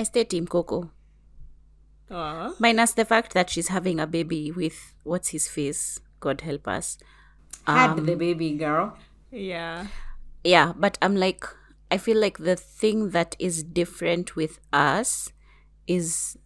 [0.00, 0.90] I stay Team Coco.
[2.10, 2.54] Aw.
[2.58, 6.00] Minus the fact that she's having a baby with what's his face.
[6.20, 6.96] God help us.
[7.66, 8.96] Had Um, the baby girl.
[9.30, 9.86] yeah
[10.42, 11.44] yeah but i'm like
[11.94, 15.30] i feel like the thing that is different with us
[15.86, 16.36] is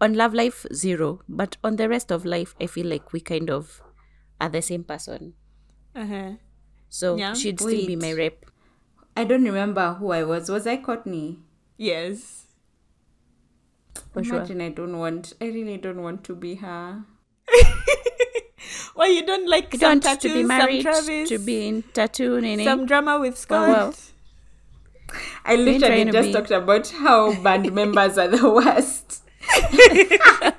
[0.00, 3.48] on love life zero but on the rest of life i feel like we kind
[3.58, 3.80] of
[4.40, 5.32] are the same person
[5.94, 6.32] uh-huh
[6.90, 7.32] so Yeah.
[7.34, 8.44] she'd still be my rep
[9.16, 10.50] I don't remember who I was.
[10.50, 11.38] Was I Kourtney?
[11.78, 12.47] yes
[14.12, 15.32] for sure Imagine I don't want.
[15.40, 17.02] I really don't want to be her.
[18.94, 21.68] why you don't like you some don't tattoos, to be married some Travis, to be
[21.68, 22.64] in tattoo nene.
[22.64, 23.68] some drama with Scott.
[23.68, 23.94] well.
[25.44, 29.22] I literally just be- talked about how band members are the worst.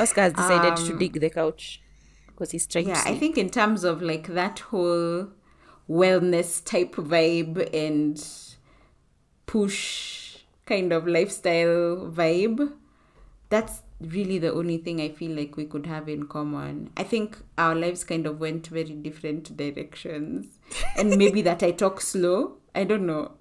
[0.00, 1.80] oscar has decided to Um, dig the couch
[2.28, 5.28] because he's trying Yeah, to I think in terms of like that whole
[5.88, 8.22] wellness type vibe and
[9.46, 10.17] push
[10.68, 12.72] kind of lifestyle vibe,
[13.48, 16.90] that's really the only thing I feel like we could have in common.
[16.96, 20.58] I think our lives kind of went very different directions.
[20.96, 22.58] and maybe that I talk slow.
[22.74, 23.32] I don't know.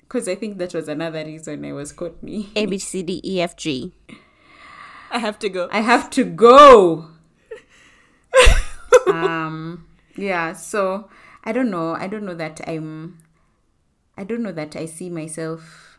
[0.00, 2.48] Because I think that was another reason I was caught Kourtney.
[2.56, 3.92] a b c d e f g
[5.12, 7.06] i have to go I have to go.
[9.06, 11.08] um yeah, so
[11.44, 11.94] I don't know.
[11.94, 13.18] I don't know that I'm
[14.16, 15.89] I don't know that I see myself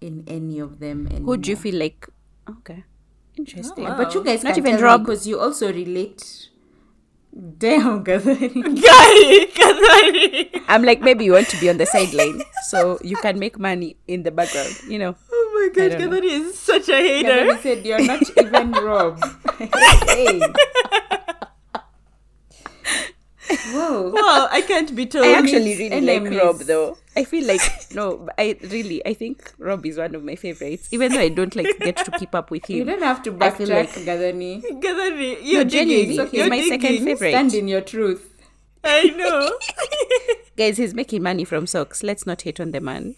[0.00, 1.36] in any of them anymore.
[1.36, 2.08] who do you feel like
[2.48, 2.84] okay
[3.36, 3.96] interesting oh, wow.
[3.96, 5.04] But you guys Not even tell Rob.
[5.04, 6.48] because you also relate.
[7.36, 8.80] Damn, Gathering.
[8.80, 9.48] Guy,
[10.68, 13.96] I'm like, maybe you want to be on the sideline so you can make money
[14.08, 15.14] in the background, you know.
[15.30, 17.28] Oh my god, don't is such a hater.
[17.28, 19.20] Gathering said you're not even Rob.
[20.08, 20.40] hey.
[23.72, 24.10] Whoa.
[24.14, 25.24] Well, I can't be told.
[25.26, 26.42] I actually Enemies, really like.
[26.42, 26.98] Rob though.
[27.16, 27.60] I feel like
[27.94, 30.88] no, I really I think Rob is one of my favorites.
[30.92, 32.76] Even though I don't like get to keep up with him.
[32.78, 34.62] You don't have to I feel backtrack, like- Gathering.
[34.62, 35.70] Kadari, you're No, digging.
[35.70, 36.80] genuinely, You're he's my digging.
[36.80, 37.30] second favorite.
[37.30, 38.32] Stand in your truth.
[38.84, 39.58] I know.
[40.56, 42.02] Guys, he's making money from socks.
[42.02, 43.14] Let's not hate on the man.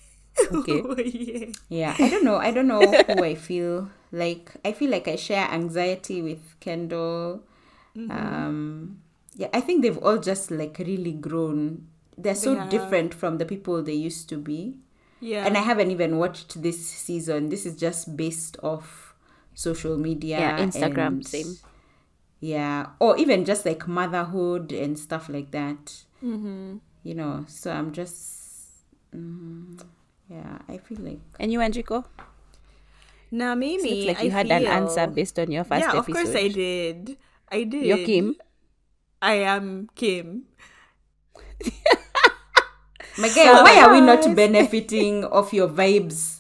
[0.53, 0.81] Okay.
[0.85, 1.47] oh, yeah.
[1.69, 2.37] Yeah, I don't know.
[2.37, 4.53] I don't know who I feel like.
[4.65, 7.43] I feel like I share anxiety with Kendall.
[7.97, 8.11] Mm-hmm.
[8.11, 9.01] Um,
[9.39, 11.87] yeah, I think they've all just like really grown.
[12.19, 14.81] They're so They different from the people they used to be.
[15.21, 15.47] Yeah.
[15.47, 17.49] And I haven't even watched this season.
[17.49, 19.15] This is just based off
[19.55, 20.39] social media.
[20.41, 21.55] Yeah, Instagram, and- same.
[22.41, 26.03] Yeah, or even just like motherhood and stuff like that.
[26.23, 26.79] Mm-hmm.
[27.03, 28.83] You know, so I'm just
[30.29, 32.05] Yeah, I feel like And you, Enrico?
[33.31, 36.11] Now, Mimi, Looks like I you had an answer based on your first yeah, episode.
[36.11, 37.17] of course I did.
[37.51, 37.85] I did.
[37.87, 38.35] You're Kim.
[39.21, 40.45] I am Kim.
[43.19, 46.39] my guy, why are we not benefiting of your vibes?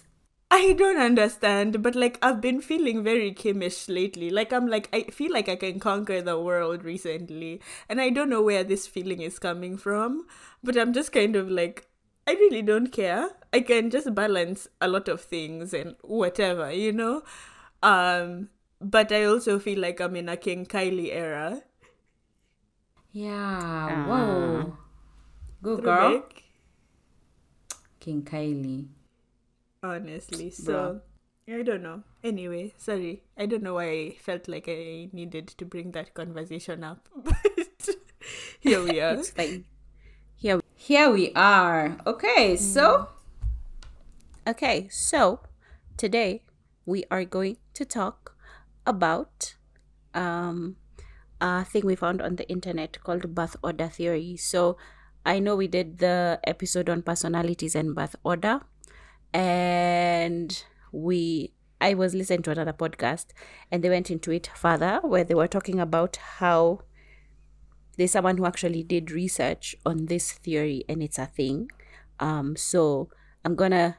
[0.50, 4.30] I don't understand, but like I've been feeling very Kimish lately.
[4.30, 8.30] Like I'm like I feel like I can conquer the world recently, and I don't
[8.30, 10.26] know where this feeling is coming from.
[10.64, 11.86] But I'm just kind of like
[12.26, 13.30] I really don't care.
[13.52, 17.22] I can just balance a lot of things and whatever, you know.
[17.82, 18.48] Um,
[18.80, 21.62] but I also feel like I'm in a King Kylie era.
[23.12, 24.76] Yeah, whoa.
[25.62, 26.22] Good girl.
[28.00, 28.88] King Kylie.
[29.82, 30.50] honestly.
[30.50, 31.00] So
[31.48, 32.02] I don't know.
[32.22, 33.22] Anyway, sorry.
[33.36, 37.08] I don't know why I felt like I needed to bring that conversation up.
[37.24, 37.88] But
[38.60, 39.14] here we are.
[39.14, 39.64] It's fine.
[40.36, 40.60] Here.
[40.74, 41.96] Here we are.
[42.06, 43.08] Okay, so
[44.46, 45.40] Okay, so
[45.96, 46.42] today
[46.86, 48.34] we are going to talk
[48.86, 49.54] about
[50.14, 50.76] um,
[51.40, 54.36] a thing we found on the internet called birth order theory.
[54.36, 54.76] So
[55.24, 58.60] I know we did the episode on personalities and birth order,
[59.32, 63.26] and we I was listening to another podcast
[63.70, 66.80] and they went into it further where they were talking about how
[67.96, 71.70] there's someone who actually did research on this theory and it's a thing.
[72.18, 73.10] Um, so
[73.44, 73.98] I'm gonna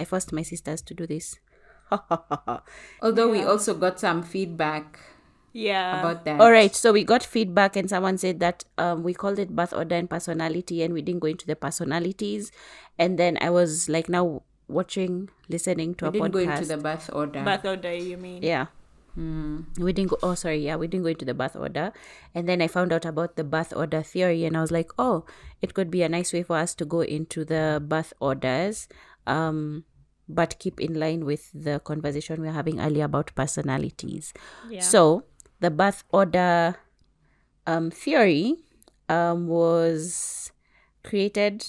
[0.00, 1.38] I forced my sisters to do this.
[3.02, 4.98] although we also got some feedback
[5.52, 6.00] Yeah.
[6.00, 6.40] about that.
[6.40, 9.72] All right, so we got feedback, and someone said that um, we called it birth
[9.72, 12.52] order and personality, and we didn't go into the personalities.
[12.98, 16.32] And then I was like, now watching, listening to We a didn't podcast.
[16.32, 17.42] go into the birth order.
[17.44, 18.42] Birth order, you mean?
[18.42, 18.66] yeah.
[19.16, 20.18] We didn't go.
[20.22, 20.58] Oh, sorry.
[20.64, 21.92] Yeah, we didn't go into the birth order,
[22.36, 25.24] and then I found out about the birth order theory, and I was like, oh,
[25.60, 28.86] it could be a nice way for us to go into the birth orders,
[29.26, 29.82] um,
[30.28, 34.32] but keep in line with the conversation we were having earlier about personalities.
[34.70, 34.82] Yeah.
[34.82, 35.24] So
[35.60, 36.76] the birth order
[37.66, 38.56] um, theory
[39.08, 40.52] um, was
[41.02, 41.64] created,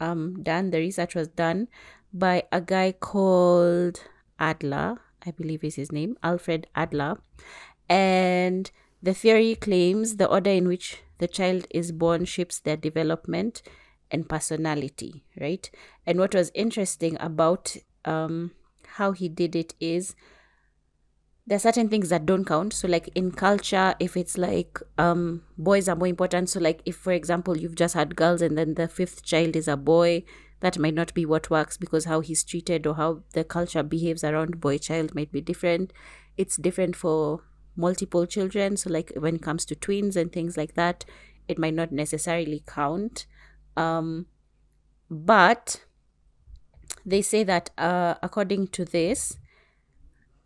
[0.00, 0.70] um, done.
[0.70, 1.68] The research was done
[2.12, 4.02] by a guy called
[4.38, 7.18] Adler, I believe is his name, Alfred Adler,
[7.88, 8.70] and
[9.02, 13.62] the theory claims the order in which the child is born shapes their development
[14.10, 15.70] and personality, right?
[16.06, 18.52] And what was interesting about um,
[18.94, 20.14] how he did it is
[21.50, 22.72] there are certain things that don't count.
[22.72, 26.48] So like in culture if it's like um boys are more important.
[26.48, 29.66] So like if for example you've just had girls and then the fifth child is
[29.66, 30.22] a boy
[30.60, 34.22] that might not be what works because how he's treated or how the culture behaves
[34.22, 35.92] around boy child might be different.
[36.36, 37.42] It's different for
[37.74, 38.76] multiple children.
[38.76, 41.04] So like when it comes to twins and things like that
[41.48, 43.26] it might not necessarily count.
[43.76, 44.26] Um
[45.10, 45.84] but
[47.04, 49.36] they say that uh, according to this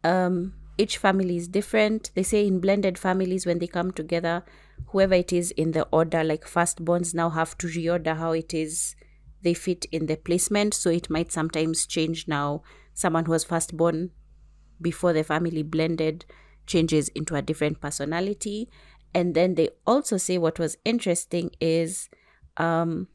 [0.03, 2.11] um, each family is different.
[2.15, 4.45] They say in blended families, when they come together,
[4.89, 8.97] whoever it is in the order, like firstborns now have to reorder how it is
[9.45, 10.75] they fit in the placement.
[10.75, 12.63] So it might sometimes change now.
[12.95, 14.11] Someone who was firstborn
[14.81, 16.25] before the family blended
[16.67, 18.69] changes into a different personality.
[19.15, 22.09] And then they also say what was interesting is
[22.57, 23.09] um,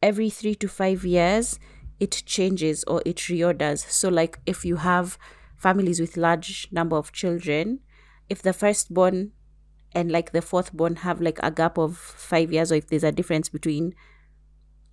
[0.00, 1.58] every three to five years,
[2.00, 3.80] it changes or it reorders.
[3.90, 5.18] So, like if you have
[5.64, 7.80] families with large number of children
[8.28, 9.32] if the firstborn
[9.92, 13.12] and like the fourthborn have like a gap of five years or if there's a
[13.12, 13.94] difference between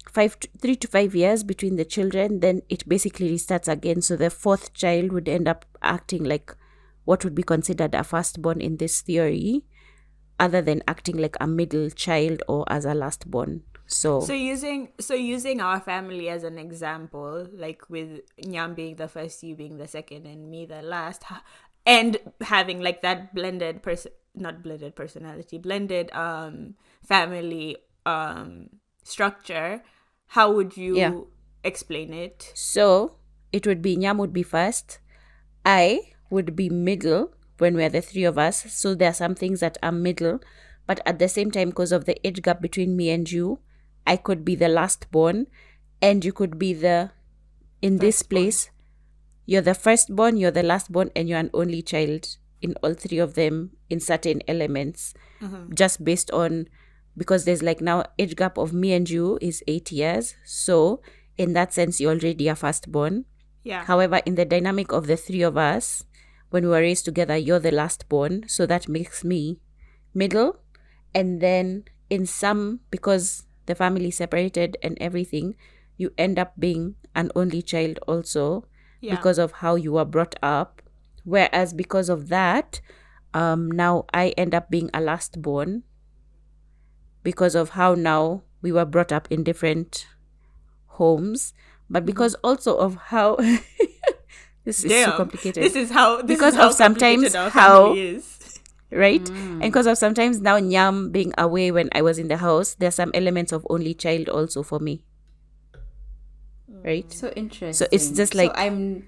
[0.10, 4.02] five to, three to five years between the children then it basically restarts again.
[4.02, 6.56] So the fourth child would end up acting like
[7.04, 9.66] what would be considered a firstborn in this theory
[10.40, 15.14] other than acting like a middle child or as a lastborn so, So using so
[15.14, 19.88] using our family as an example, like with Nyam being the first, you being the
[19.88, 21.24] second, and me the last,
[21.86, 28.70] and having like that blended person, not blended personality, blended um family um
[29.04, 29.84] structure.
[30.28, 31.12] How would you Yeah.
[31.64, 32.52] explain it?
[32.56, 33.18] So
[33.52, 35.00] it would be Nyam would be first.
[35.66, 38.72] I would be middle when we're the three of us.
[38.74, 40.40] So there are some things that are middle,
[40.88, 43.60] but at the same time, because of the age gap between me and you,
[44.06, 45.48] I could be the last born,
[46.02, 47.12] and you could be the
[47.82, 48.70] in this place.
[49.46, 53.18] You're the firstborn, you're the last born, and you're an only child in all three
[53.18, 55.74] of them in certain elements, mm-hmm.
[55.74, 56.68] just based on
[57.18, 60.36] because there's like now age gap of me and you is eight years.
[60.46, 61.02] So
[61.38, 63.26] in that sense, you're already a firstborn.
[63.64, 63.84] Yeah.
[63.86, 66.06] However, in the dynamic of the three of us,
[66.50, 68.46] when we were raised together, you're the last born.
[68.48, 69.60] So that makes me
[70.14, 70.60] middle.
[71.14, 75.56] And then in some, because the family separated and everything,
[75.96, 78.68] you end up being an only child also
[79.00, 79.16] Yeah.
[79.16, 80.82] because of how you were brought up.
[81.24, 82.82] Whereas because of that,
[83.34, 85.84] um, now I end up being a last born
[87.24, 90.08] because of how now we were brought up in different
[91.00, 91.54] homes,
[91.90, 93.36] but because also of how
[94.66, 98.40] this is so complicated This is how this Because is how of sometimes how- is.
[98.92, 99.28] Right?
[99.30, 102.96] And because of sometimes now Nyam being away when I was in the house, there's
[102.96, 105.04] some elements of only child also for me.
[106.84, 107.12] Right?
[107.12, 107.74] So interesting.
[107.74, 109.08] So it's just like- I'm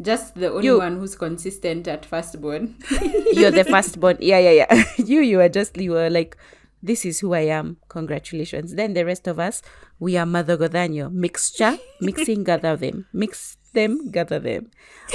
[0.00, 2.76] just the only You- one who's consistent at firstborn.
[3.32, 4.16] You're the firstborn.
[4.20, 4.84] Yeah, yeah, yeah.
[4.98, 6.36] you you are just you are like,
[6.82, 7.76] this is who I am.
[7.88, 8.74] Congratulations.
[8.74, 9.62] Then the rest of us,
[9.98, 11.12] we are Mother Godanyo.
[11.12, 13.06] Mixture, mixing, gather them.
[13.12, 14.70] Mix them, gather them.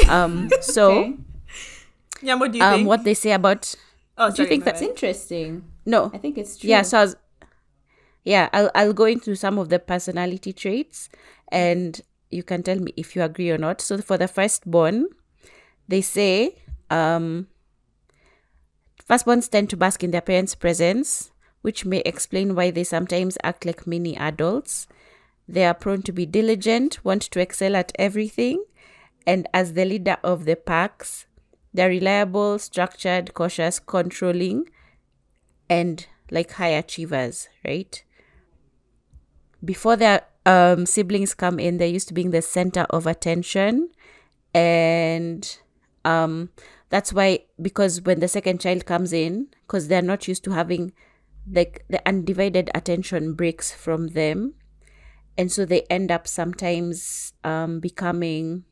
[0.09, 1.17] Um so Okay.
[2.21, 2.87] Yeah, what do you um think?
[2.87, 3.73] what they say about
[4.19, 4.89] oh, do you think that's bad.
[4.89, 5.63] interesting.
[5.85, 6.69] no I think it's true.
[6.69, 7.15] yeah so I was,
[8.23, 11.09] yeah I'll, I'll go into some of the personality traits
[11.51, 11.99] and
[12.29, 15.07] you can tell me if you agree or not so for the firstborn
[15.87, 16.55] they say
[16.89, 17.47] um
[19.09, 23.65] firstborns tend to bask in their parents presence which may explain why they sometimes act
[23.65, 24.87] like mini adults
[25.47, 28.63] they are prone to be diligent want to excel at everything
[29.25, 31.25] and as the leader of the packs
[31.73, 34.65] they're reliable structured cautious controlling
[35.69, 38.03] and like high achievers, right?
[39.63, 43.89] Before their um, siblings come in, they're used to being the center of attention.
[44.53, 45.57] And
[46.05, 46.49] um,
[46.89, 50.93] that's why, because when the second child comes in, because they're not used to having
[51.51, 54.53] like the undivided attention breaks from them.
[55.37, 58.65] And so they end up sometimes um, becoming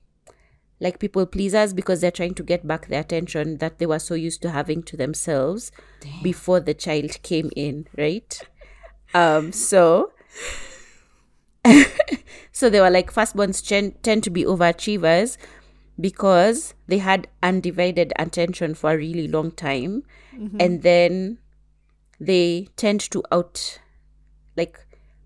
[0.79, 4.13] like people pleasers because they're trying to get back the attention that they were so
[4.13, 5.71] used to having to themselves
[6.21, 8.39] before the child came in, right?
[9.13, 10.11] Um, so
[12.51, 13.65] so they were like firstborns
[14.01, 15.37] tend to be overachievers
[15.99, 20.03] because they had undivided attention for a really long time.
[20.59, 21.39] And then
[22.19, 23.79] they tend to out
[24.55, 24.79] like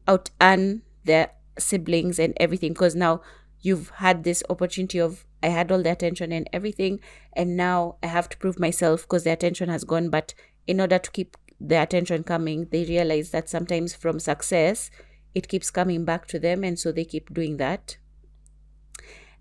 [0.08, 3.22] out earn their siblings and everything because now
[3.62, 7.00] you've had this opportunity of I had all the attention and everything
[7.34, 10.10] and now I have to prove myself because the attention has gone.
[10.10, 10.34] But
[10.68, 14.90] in order to keep the attention coming they realize that sometimes from success
[15.36, 17.98] it keeps coming back to them and so they keep doing that.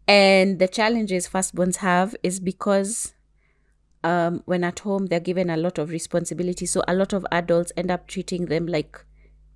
[0.06, 3.14] And the challenges firstborns have is because
[4.02, 6.66] um, when at home they're given a lot of responsibility.
[6.66, 9.04] So a lot of adults end up treating them like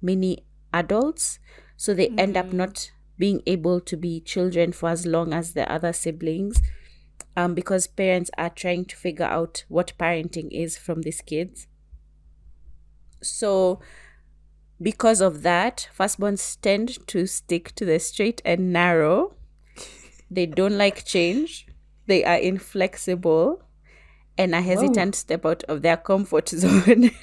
[0.02, 1.38] mini adults.
[1.76, 5.70] So they end up not being able to be children for as long as the
[5.70, 6.60] other siblings
[7.36, 11.66] um, because parents are trying to figure out what parenting is from these kids.
[13.22, 13.80] So
[14.80, 19.34] because of that firstborns tend to stick to the straight and narrow.
[20.30, 21.66] They don't like change.
[22.06, 23.62] They are inflexible
[24.36, 27.10] and are hesitant to step out of their comfort zone.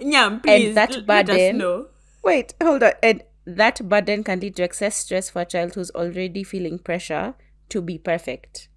[0.00, 1.86] Nyam, please that let us burden- know.
[2.22, 2.92] Wait, hold on.
[3.02, 7.34] And that burden can lead to excess stress for a child who's already feeling pressure
[7.70, 8.68] to be perfect.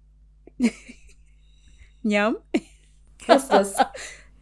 [2.04, 2.36] Nyam?
[3.28, 3.82] Let's just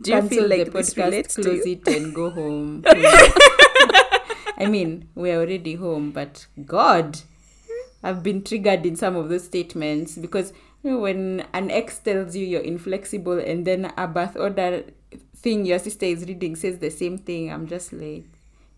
[0.01, 2.85] Do you feel like the this podcast, relates close it, and go home.
[4.57, 7.18] I mean, we're already home, but God,
[8.03, 10.53] I've been triggered in some of those statements because
[10.85, 14.85] you know when an ex tells you you're inflexible and then a birth order
[15.37, 18.26] thing your sister is reading says the same thing, I'm just like,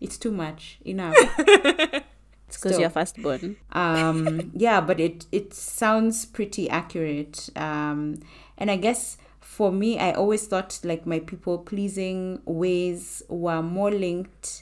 [0.03, 0.77] it's too much.
[0.85, 1.15] Enough.
[2.47, 3.55] It's because you're firstborn.
[3.71, 8.19] um yeah but it it sounds pretty accurate um
[8.59, 13.89] and i guess for me i always thought like my people pleasing ways were more
[13.89, 14.61] linked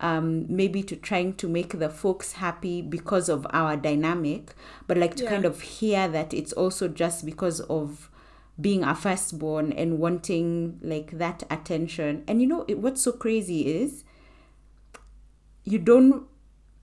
[0.00, 4.54] um maybe to trying to make the folks happy because of our dynamic
[4.86, 5.30] but like to Yeah.
[5.30, 8.10] kind of hear that it's also just because of
[8.60, 13.60] being a firstborn and wanting like that attention and you know it, what's so crazy
[13.82, 14.04] is
[15.64, 16.26] you don't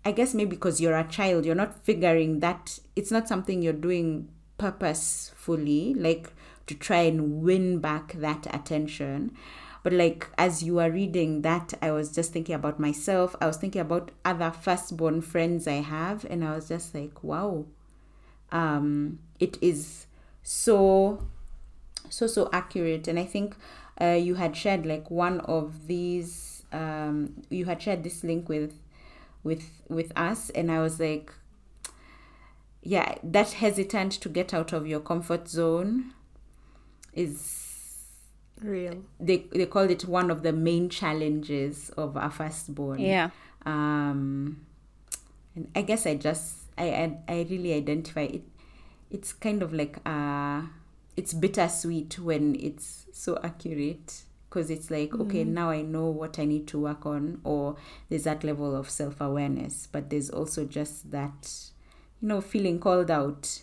[0.06, 3.74] i guess maybe because you're a child you're not figuring that it's not something you're
[3.74, 6.32] doing purposefully like
[6.70, 9.36] to try and win back that attention.
[9.82, 13.36] But like as you are reading that i was just thinking about myself.
[13.42, 17.66] I was thinking about other firstborn friends i have and i was just like wow.
[18.52, 20.06] Um it is
[20.44, 21.28] so
[22.10, 23.08] so so accurate.
[23.08, 23.56] And i think
[24.00, 28.74] uh, you had shared like one of these um you had shared this link with
[29.44, 31.32] with with us and i was like
[32.82, 36.14] yeah that hesitant to get out of your comfort zone
[37.14, 37.66] is
[38.62, 39.04] Real.
[39.20, 43.30] they they called it one of the main challenges of our firstborn Yeah.
[43.66, 44.66] um
[45.56, 48.44] and I guess I just I I, I really identify it.
[49.10, 50.62] It's kind of like uh
[51.18, 56.46] it's bittersweet when it's so accurate because it's like okay now I know what I
[56.46, 57.76] need to work on or
[58.10, 61.54] there's that level of self awareness, but there's also just that
[62.22, 63.62] you know feeling called out.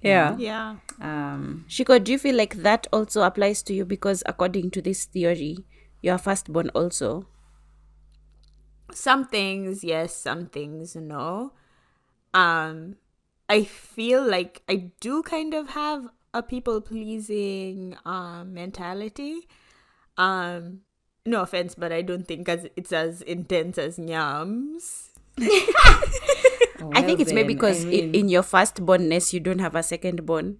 [0.00, 0.36] Yeah.
[0.38, 0.76] Yeah.
[1.00, 5.06] Um, Shiko, do you feel like that also applies to you because according to this
[5.06, 5.58] theory,
[6.02, 7.26] you are firstborn also?
[8.92, 11.52] some things yes some things no
[12.34, 12.96] um
[13.48, 19.46] i feel like i do kind of have a people pleasing um mentality
[20.18, 20.80] um
[21.24, 27.20] no offense but i don't think as it's as intense as nyams I think well
[27.22, 30.56] it's maybe because I i mean- in your firstbornness you don't have a second secondborn.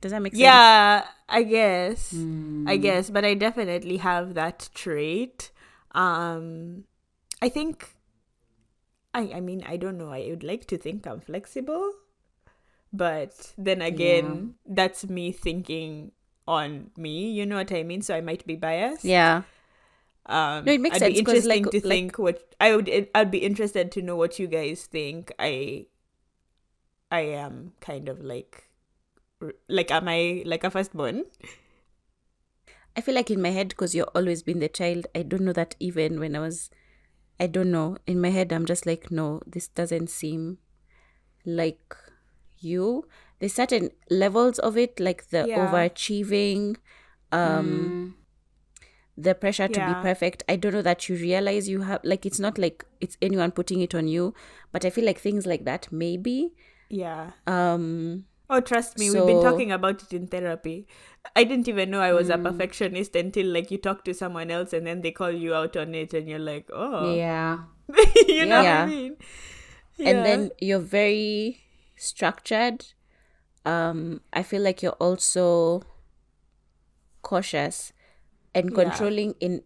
[0.00, 0.40] Does that make sense?
[0.42, 2.66] yeah i guess Hmm.
[2.68, 5.50] i guess but i definitely have that trait
[5.92, 6.84] um
[7.40, 7.94] i think
[9.14, 11.92] i i mean i don't know i would like to think i'm flexible
[12.92, 16.10] but then again that's me thinking
[16.48, 19.42] on me you know what i mean so i might be biased Yeah.
[20.26, 22.90] um No, it makes I'd sense be interesting like- to like- think what i would
[23.14, 25.86] i'd be interested to know what you guys think i
[27.10, 28.64] i am kind of like
[29.68, 31.24] like am i like a firstborn
[32.94, 35.54] I feel like in my head, because you've always been the child, I don't know
[35.54, 36.68] that even when I was,
[37.40, 37.96] I don't know.
[38.06, 40.58] In my head, I'm just like, no, this doesn't seem
[41.46, 41.96] like
[42.58, 43.06] you.
[43.42, 45.58] There's certain levels of it, like the Yeah.
[45.58, 46.76] overachieving,
[47.32, 48.14] um,
[49.16, 50.44] the pressure to be perfect.
[50.48, 53.80] I don't know that you realize you have, like, it's not like it's anyone putting
[53.80, 54.32] it on you,
[54.70, 56.52] but I feel like things like that, maybe.
[56.88, 60.86] yeah Um, Oh, trust me, we've been talking about it in therapy.
[61.34, 62.34] I didn't even know I was Hmm.
[62.34, 65.76] a perfectionist until like you talk to someone else and then they call you out
[65.76, 67.58] on it and you're like, oh, yeah.
[68.28, 69.16] you know what I mean?
[69.98, 71.58] and then you're very
[71.96, 72.84] structured
[73.64, 75.82] um i feel like you're also
[77.22, 77.92] cautious
[78.54, 78.74] and Yeah.
[78.84, 79.62] controlling in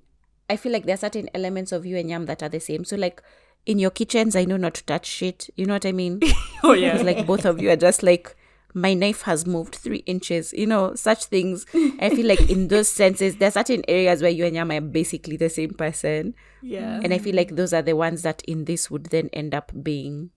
[0.50, 2.84] i feel like there are certain elements of you and yam that are the same.
[2.84, 3.22] So like
[3.64, 5.50] in your kitchens i know not to touch shit.
[5.56, 6.20] You know what i mean?
[6.62, 8.34] Oh yeah, like both of you are just like
[8.74, 10.52] my knife has moved three inches.
[10.52, 11.64] You know such things.
[12.00, 14.80] I feel like in those senses there are certain areas where you and yam are
[14.80, 16.34] basically the same person.
[16.62, 19.54] Yeah, and I feel like those are the ones that in this would then end
[19.54, 20.30] up being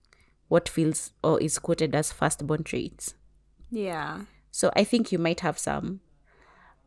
[0.48, 3.14] what feels or is quoted as firstborn traits.
[3.70, 6.00] Yeah, So I think you might have some.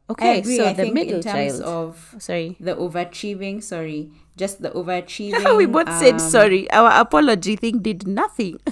[0.09, 1.63] Okay, so I the think middle in terms child.
[1.63, 2.57] of sorry.
[2.59, 5.57] the overachieving, sorry, just the overachieving.
[5.57, 6.69] we both said um, sorry.
[6.71, 8.59] Our apology thing did nothing.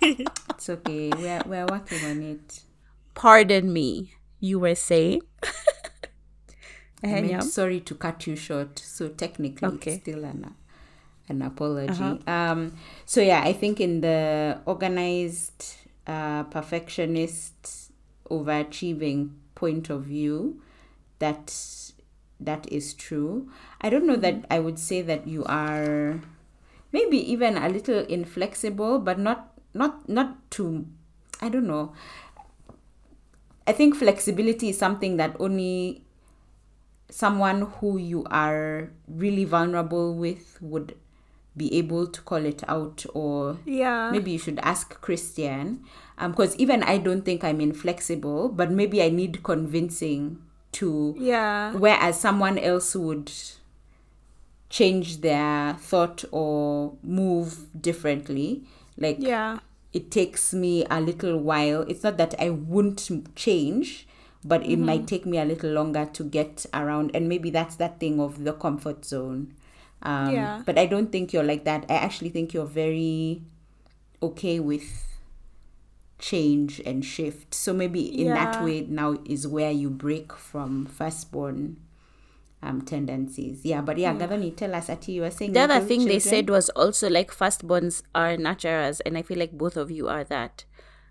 [0.00, 1.10] It's okay.
[1.16, 2.60] We're we're working on it.
[3.14, 4.12] Pardon me.
[4.40, 5.20] You were saying?
[7.02, 8.78] I meant sorry to cut you short.
[8.78, 9.92] So technically, Okay.
[9.94, 10.54] it's still an
[11.28, 11.92] an apology.
[11.92, 12.16] Uh-huh.
[12.30, 12.76] Um.
[13.06, 15.76] So yeah, I think in the organized,
[16.06, 17.92] perfectionist,
[18.30, 20.60] overachieving point of view,
[21.18, 21.54] that
[22.40, 23.50] that is true.
[23.80, 26.20] I don't know that I would say that you are
[26.92, 30.86] maybe even a little inflexible, but not not not too.
[31.40, 31.92] I don't know.
[33.66, 36.04] I think flexibility is something that only
[37.10, 40.96] someone who you are really vulnerable with would
[41.56, 45.84] be able to call it out or yeah, maybe you should ask christian
[46.18, 50.38] because even i don't think i'm inflexible but maybe i need convincing
[50.72, 53.30] to yeah, whereas someone else would
[54.70, 58.62] change their thought or move differently
[58.96, 59.58] like yeah,
[59.92, 61.82] it takes me a little while.
[61.82, 64.08] It's not that I won't change,
[64.44, 64.84] but it Mm-hmm.
[64.86, 67.12] might take me a little longer to get around.
[67.14, 69.54] And maybe that's that thing of the comfort zone.
[70.04, 70.62] Um, Yeah.
[70.64, 71.86] But I don't think you're like that.
[71.88, 73.42] I actually think you're very
[74.22, 74.84] okay with
[76.18, 77.54] change and shift.
[77.54, 81.78] So maybe in that way now is where you break from firstborn
[82.62, 83.64] um tendencies.
[83.64, 86.48] Yeah, but yeah, Gavani, tell us Ati, you were saying The other thing they said
[86.48, 90.64] was also like firstborns are naturals, and I feel like both of you are that.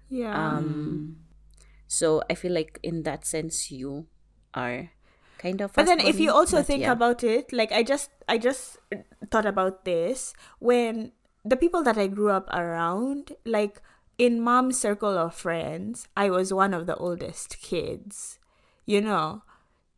[0.09, 0.33] yeah.
[0.33, 1.17] Um,
[1.87, 4.07] so I feel like in that sense you
[4.53, 4.89] are
[5.43, 5.73] kind of.
[5.73, 6.91] but then if you also but think yeah.
[6.91, 8.77] about it like i just i just
[9.29, 11.11] thought about this when
[11.43, 13.81] the people that i grew up around like
[14.17, 18.39] in mom's circle of friends i was one of the oldest kids
[18.85, 19.43] you know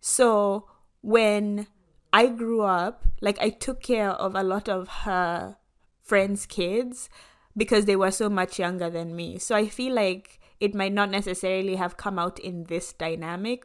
[0.02, 0.68] so
[1.02, 1.68] when
[2.12, 5.58] i grew up like i took care of a lot of her
[6.02, 7.10] friends kids
[7.56, 11.12] because they were so much younger than me so i feel like it might not
[11.12, 13.64] necessarily have come out in this dynamic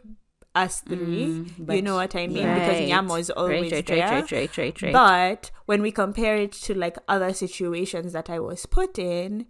[0.54, 1.24] us three.
[1.24, 2.52] you but- know what I mean?
[2.54, 2.88] Because Right.
[2.88, 4.92] Nyamo is always right, right, there.
[4.92, 9.46] But when we compare it to like other situations that I was put in,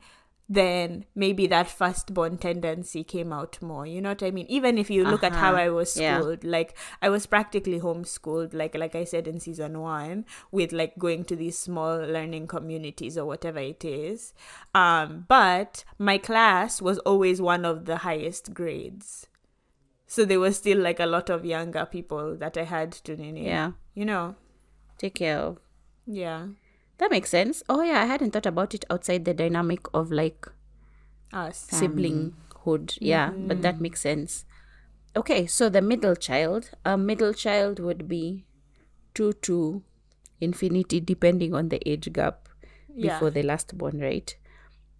[0.52, 3.86] then maybe that firstborn tendency came out more.
[3.86, 4.46] You know what I mean?
[4.48, 5.62] Even if you look at how Uh-huh.
[5.62, 6.18] I was Yeah.
[6.18, 10.98] schooled, like I was practically homeschooled, like like I said in season one, with like
[10.98, 14.34] going to these small learning communities or whatever it is.
[14.74, 19.28] Um, but my class was always one of the highest grades.
[20.10, 23.46] So there was still like a lot of younger people that I had to nini.
[23.46, 24.34] yeah, You know.
[24.98, 25.58] take care of.
[26.04, 26.48] Yeah.
[26.98, 27.62] That makes sense.
[27.68, 30.48] Oh yeah, I hadn't thought about it outside the dynamic of like
[31.32, 31.68] Us.
[31.70, 32.98] siblinghood.
[33.00, 33.62] Yeah, but Mm.
[33.62, 34.44] that makes sense.
[35.14, 38.46] Okay, so the middle child, a middle child would be
[39.14, 39.82] two to
[40.40, 42.48] infinity, depending on the age gap
[42.88, 43.14] Yeah.
[43.14, 44.36] before the last born, right?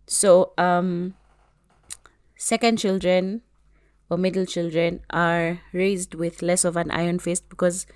[0.06, 1.14] So, um,
[2.36, 3.42] second children
[4.10, 7.86] or middle children are raised with less of an iron fist because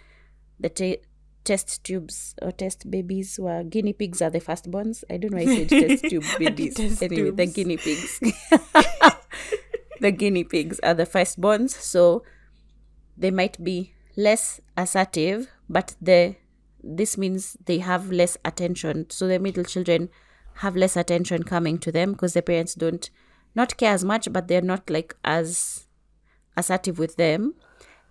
[0.58, 1.02] the te-
[1.42, 5.04] test tubes or test babies were guinea pigs are the firstborns.
[5.10, 6.74] I don't know why I said test tube babies.
[6.74, 8.20] Test anyway, the guinea pigs.
[10.00, 12.22] the guinea pigs are the firstborns, so
[13.16, 16.36] they might be less assertive, but the
[16.82, 19.10] this means they have less attention.
[19.10, 20.10] So the middle children
[20.58, 23.08] have less attention coming to them because the parents don't
[23.54, 25.86] not care as much, but they're not like as
[26.56, 27.54] assertive with them.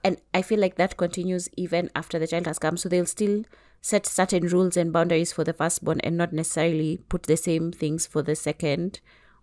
[0.03, 2.75] And I feel like that continues even after the child has come.
[2.77, 3.43] So they'll still
[3.81, 8.05] set certain rules and boundaries for the firstborn and not necessarily put the same things
[8.05, 8.99] for the second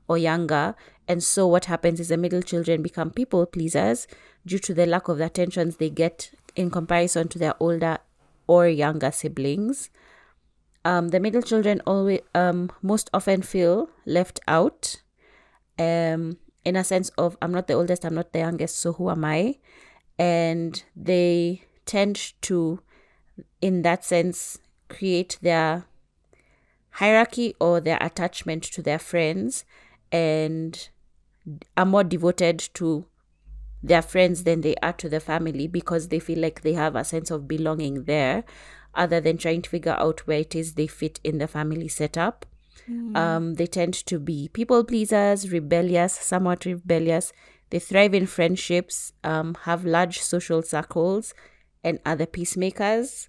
[0.08, 0.74] or younger.
[1.06, 4.06] And so what happens is the middle children become people pleasers
[4.46, 7.98] due to the lack of the attentions they get in comparison to their older
[8.46, 9.90] or younger siblings.
[10.84, 15.02] Um, the middle children always um, most often feel left out
[15.78, 19.10] um, in a sense of I'm not the oldest, I'm not the youngest, so who
[19.10, 19.56] am I?
[20.18, 22.80] And they tend to,
[23.60, 24.58] in that sense,
[24.88, 25.86] create their
[26.90, 29.64] hierarchy or their attachment to their friends
[30.12, 30.88] and
[31.76, 33.06] are more devoted to
[33.82, 37.04] their friends than they are to the family because they feel like they have a
[37.04, 38.44] sense of belonging there
[38.94, 42.44] other than trying to figure out where it is they fit in the family setup.
[43.14, 47.32] Um, they tend to be people pleasers, rebellious, somewhat rebellious.
[47.70, 51.34] They thrive in friendships, um, have large social circles,
[51.84, 53.28] and are the peacemakers.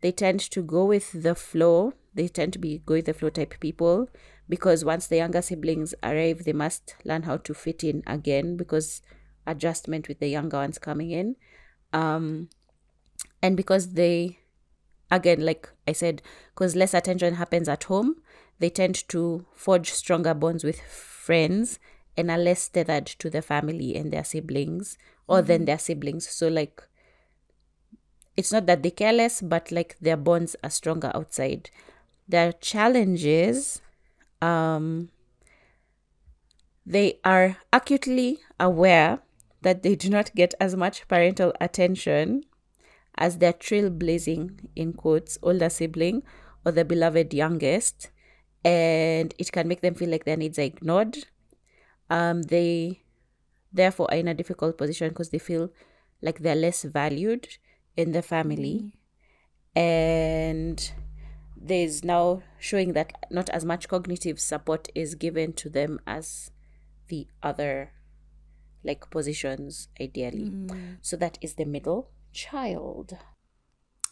[0.00, 1.94] They tend to go with the flow.
[2.14, 4.08] They tend to be go with the flow type people
[4.48, 9.02] because once the younger siblings arrive, they must learn how to fit in again because
[9.46, 11.36] adjustment with the younger ones coming in.
[11.92, 12.48] Um,
[13.42, 14.38] and because they
[15.10, 16.22] again like i said
[16.54, 18.16] because less attention happens at home
[18.62, 21.80] they tend to forge stronger bonds with friends
[22.16, 24.96] and are less tethered to the family and their siblings
[25.26, 26.28] or than their siblings.
[26.28, 26.80] So like
[28.36, 31.70] it's not that they care less but like their bonds are stronger outside.
[32.28, 33.82] Their challenges
[34.40, 35.08] um
[36.86, 39.20] they are acutely aware
[39.62, 42.44] that they do not get as much parental attention
[43.16, 46.22] as their trailblazing, in quotes, older sibling
[46.64, 48.10] or the beloved youngest,
[48.64, 51.18] and it can make them feel like their needs are ignored.
[52.10, 53.02] Um, they
[53.72, 55.70] therefore are in a difficult position because they feel
[56.20, 57.48] like they're less valued
[57.96, 58.94] in the family,
[59.74, 60.92] and
[61.56, 66.50] there's now showing that not as much cognitive support is given to them as
[67.08, 67.92] the other
[68.84, 70.52] like positions ideally
[71.00, 73.16] so that is the middle child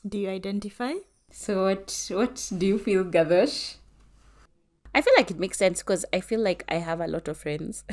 [0.06, 0.94] Do you identify?
[1.30, 3.76] So what what do you feel, Gadosh?
[4.94, 7.36] I feel like it makes sense because i feel like i have a lot of
[7.36, 7.84] friends.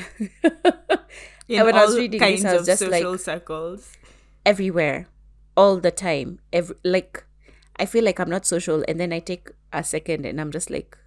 [1.49, 3.91] In when I was all reading this, kinds I was of just social like- circles.
[4.45, 5.07] everywhere
[5.55, 7.25] all the time every like
[7.77, 10.69] i feel like i'm not social and then i take a second and i'm just
[10.69, 10.97] like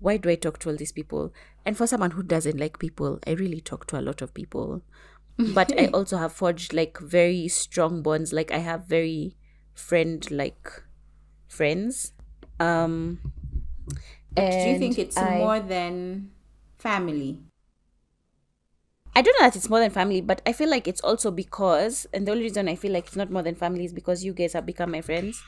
[0.00, 1.32] why do i talk to all these people?
[1.64, 4.82] And for someone who doesn't like people i really talk to a lot of people.
[5.38, 9.36] But i also have forged like very strong bonds like i have very
[9.74, 10.68] friend like
[11.48, 12.12] friends.
[12.60, 13.20] Um
[14.34, 16.30] But do you think it's I- more than
[16.78, 17.38] family?
[19.16, 22.06] I don't know that it's more than family, but I feel like it's also because,
[22.12, 24.32] and the only reason I feel like it's not more than family is because you
[24.34, 25.42] guys have become my friends.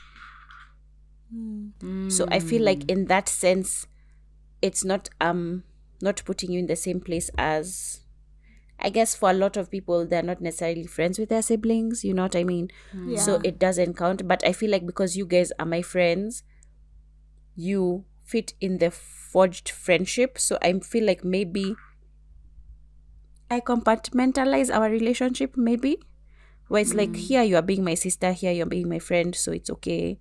[2.07, 3.87] So I feel like in that sense,
[4.61, 5.63] it's not um
[6.01, 8.01] not putting you in the same place as,
[8.79, 12.03] I guess for a lot of people they're not necessarily friends with their siblings.
[12.05, 12.69] You know what I mean?
[13.15, 13.43] So Yeah.
[13.43, 14.27] it doesn't count.
[14.27, 16.43] But I feel like because you guys are my friends,
[17.55, 20.37] you fit in the forged friendship.
[20.37, 21.75] So I feel like maybe
[23.49, 25.99] I compartmentalize our relationship, maybe,
[26.67, 29.51] where it's like here you are being my sister here you're being my friend so
[29.51, 30.19] it's okay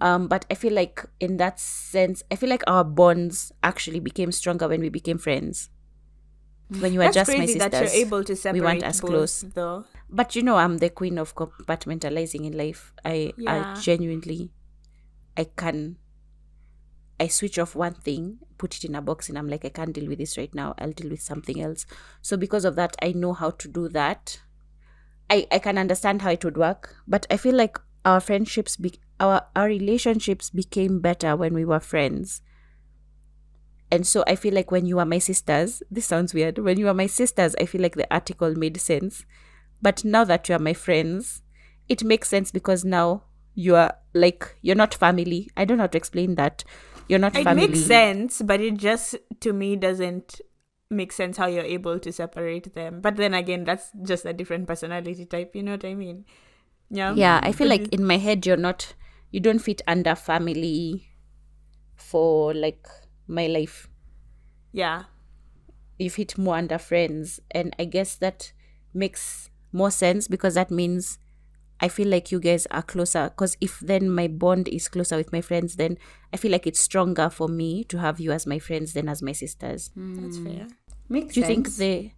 [0.00, 4.30] um but i feel like in that sense i feel like our bonds actually became
[4.30, 5.70] stronger when we became friends
[6.78, 9.10] when you are just my sisters that you're able to we separate weren't as both,
[9.10, 9.84] close though.
[10.08, 13.74] but you know i'm the queen of compartmentalizing in life i Yeah.
[13.74, 14.52] i genuinely
[15.36, 15.96] i can
[17.20, 19.92] i switch off one thing put it in a box and i'm like i can't
[19.92, 21.86] deal with this right now i'll deal with something else
[22.22, 24.40] so because of that i know how to do that
[25.30, 29.00] i i can understand how it would work but i feel like our friendships be-
[29.18, 32.42] our our relationships became better when we were friends
[33.90, 36.58] and so I feel like when you are my sisters, this sounds weird.
[36.58, 39.24] When you are my sisters, I feel like the article made sense.
[39.80, 41.42] But now that you are my friends,
[41.88, 43.22] it makes sense because now
[43.54, 45.50] you are like you're not family.
[45.56, 46.64] I don't know how to explain that.
[47.08, 47.68] You're not It family.
[47.68, 50.40] makes sense, but it just to me doesn't
[50.90, 53.00] make sense how you're able to separate them.
[53.00, 55.54] But then again, that's just a different personality type.
[55.54, 56.24] You know what I mean?
[56.90, 57.14] Yeah.
[57.14, 58.00] Yeah, I feel like mm-hmm.
[58.02, 58.94] in my head you're not
[59.30, 61.08] you don't fit under family
[61.96, 62.86] for like
[63.26, 63.88] my life.
[64.72, 65.04] Yeah.
[65.98, 68.52] you fit more under friends and i guess that
[68.92, 71.18] makes more sense because that means
[71.80, 75.32] i feel like you guys are closer because if then my bond is closer with
[75.32, 75.96] my friends then
[76.32, 79.22] i feel like it's stronger for me to have you as my friends than as
[79.22, 80.46] my sisters That's hmm.
[80.46, 80.66] fair.
[81.08, 81.54] Makes do you sense.
[81.54, 82.14] think they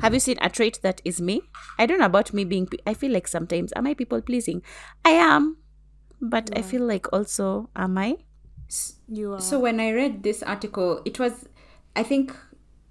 [0.00, 1.42] have you seen a trait that is me
[1.78, 4.62] i don't know about me being i feel like sometimes am i people pleasing
[5.04, 5.56] i am
[6.20, 8.16] but i feel like also am i
[9.08, 9.40] You are.
[9.40, 11.48] So when I read this article, it was,
[11.96, 12.34] I think,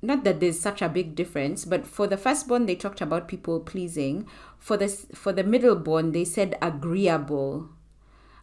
[0.01, 3.59] not that there's such a big difference, but for the firstborn they talked about people
[3.59, 4.27] pleasing.
[4.59, 7.69] For this, for the middleborn they said agreeable,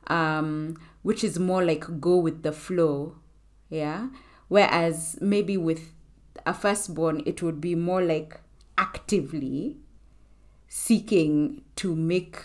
[0.09, 3.17] um, which is more like go with the flow,
[3.69, 4.09] yeah.
[4.49, 5.93] Whereas maybe with
[6.45, 8.41] a firstborn it would be more like
[8.79, 9.77] actively
[10.69, 12.39] seeking to make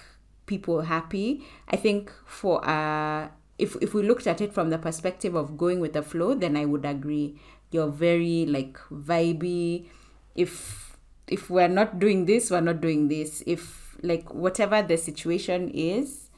[0.46, 1.46] people happy.
[1.68, 5.80] I think for uh if if we looked at it from the perspective of going
[5.80, 7.40] with the flow, then I would agree.
[7.70, 9.88] You're very like vibey.
[10.36, 10.91] If
[11.32, 13.42] if we're not doing this, we're not doing this.
[13.48, 16.30] If like whatever the situation is,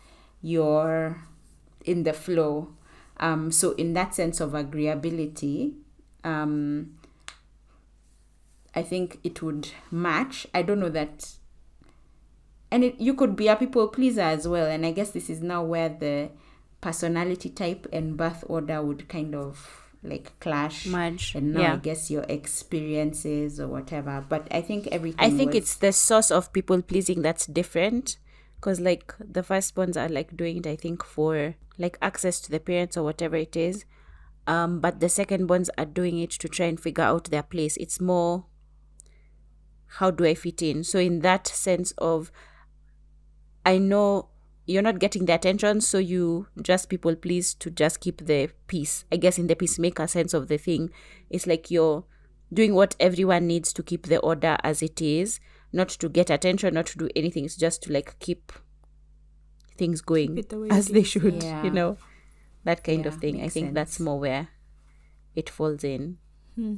[0.41, 1.21] you're
[1.83, 2.69] in the flow.
[3.17, 5.73] Um so in that sense of agreeability,
[6.23, 6.97] um
[8.75, 10.47] I think it would match.
[10.53, 11.35] I don't know that
[12.73, 15.41] and it, you could be a people pleaser as well and i guess this is
[15.43, 16.29] now where the
[16.81, 22.11] personality type and birth order would kind of like clash Merge, and now i guess
[22.11, 26.51] your experiences or whatever but i think everything I think was- it's the source of
[26.51, 28.17] people pleasing that's different.
[28.55, 32.61] Because, like, the firstborns are like doing it, I think, for like access to the
[32.61, 33.83] parents or whatever it is.
[34.47, 37.75] Um, but the secondborns are doing it to try and figure out their place.
[37.75, 38.45] It's more,
[39.99, 40.85] how do I fit in?
[40.85, 42.31] So, in that sense of,
[43.65, 44.29] I know
[44.65, 49.03] you're not getting the attention, so you just people please to just keep the peace.
[49.11, 50.89] I guess in the peacemaker sense of the thing,
[51.29, 52.05] it's like you're
[52.53, 55.39] doing what everyone needs to keep the order as it is,
[55.73, 57.45] not to get attention, not to do anything.
[57.45, 58.53] It's just to like keep
[59.77, 61.63] things going it the as they should, yeah.
[61.63, 61.97] you know,
[62.63, 63.37] that kind of thing.
[63.37, 64.49] I makes think that's more where
[65.35, 66.19] it falls in.
[66.55, 66.75] Hmm.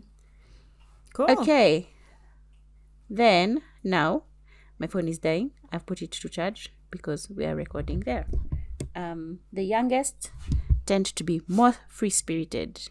[1.13, 1.29] cool.
[1.29, 1.89] Okay.
[3.09, 4.23] Then now
[4.79, 5.51] my phone is dying.
[5.71, 8.25] I've put it to charge because we are recording there.
[8.95, 10.31] Um, the youngest
[10.85, 12.89] tend to be more free spirited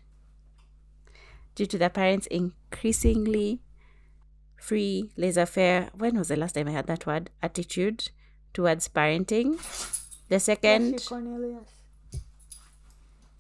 [1.55, 3.61] due to their parents increasingly
[4.57, 5.90] free, laissez faire.
[5.96, 7.30] When was the last time I had that word?
[7.42, 8.11] Attitude
[8.52, 9.59] towards parenting.
[10.28, 11.68] The second, Cornelius.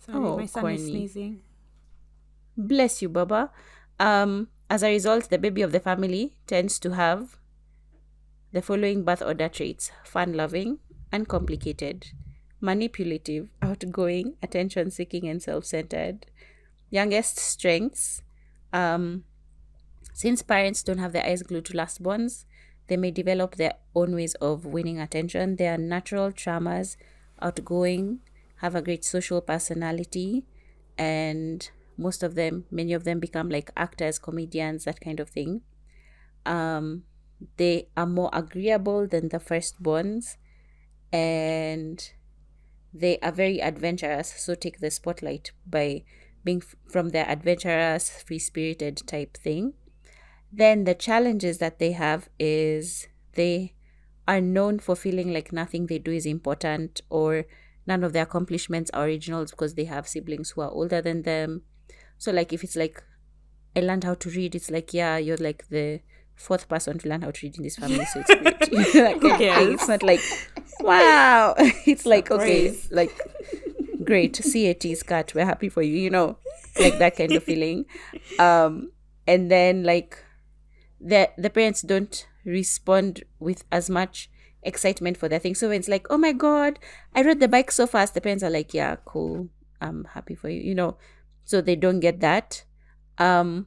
[0.04, 0.76] Sorry, Oh, my son corny.
[0.76, 1.40] is sneezing.
[2.56, 3.50] bless you, Baba.
[3.98, 7.38] Um, as a result, the baby of the family tends to have
[8.54, 10.78] the following birth order traits fun loving,
[11.12, 12.12] uncomplicated,
[12.60, 16.26] manipulative, outgoing, attention seeking, and self centered.
[16.88, 18.22] Youngest strengths.
[18.72, 19.24] Um,
[20.12, 22.44] since parents don't have their eyes glued to last borns,
[22.86, 25.56] they may develop their own ways of winning attention.
[25.56, 26.96] They are natural charmers,
[27.42, 28.20] outgoing,
[28.58, 30.44] have a great social personality,
[30.96, 35.62] and most of them, many of them become like actors, comedians, that kind of thing.
[36.46, 37.02] Um,
[37.56, 40.36] they are more agreeable than the firstborns,
[41.12, 42.12] and
[42.92, 44.32] they are very adventurous.
[44.36, 46.04] So take the spotlight by
[46.44, 49.74] being from their adventurous, free spirited type thing.
[50.52, 53.74] Then the challenges that they have is they
[54.28, 57.44] are known for feeling like nothing they do is important or
[57.86, 61.62] none of their accomplishments are originals because they have siblings who are older than them.
[62.18, 63.02] So like if it's like
[63.76, 66.00] I learned how to read, it's like yeah, you're like the
[66.36, 68.72] fourth person to learn how to read in this family, so it's great.
[68.72, 69.38] You know, that kind of thing.
[69.38, 69.74] cares?
[69.74, 70.20] It's not like,
[70.80, 71.54] wow.
[71.58, 73.12] It's like, okay, like,
[74.04, 76.38] great, CAT cat, we're happy for you, you know,
[76.78, 77.86] like that kind of feeling.
[78.38, 78.90] Um,
[79.26, 80.22] and then like
[81.00, 84.30] the the parents don't respond with as much
[84.62, 85.54] excitement for their thing.
[85.54, 86.78] So when it's like, oh my god,
[87.14, 89.48] I rode the bike so fast, the parents are like, yeah, cool,
[89.80, 90.96] I'm happy for you, you know.
[91.44, 92.64] So they don't get that.
[93.18, 93.66] Um,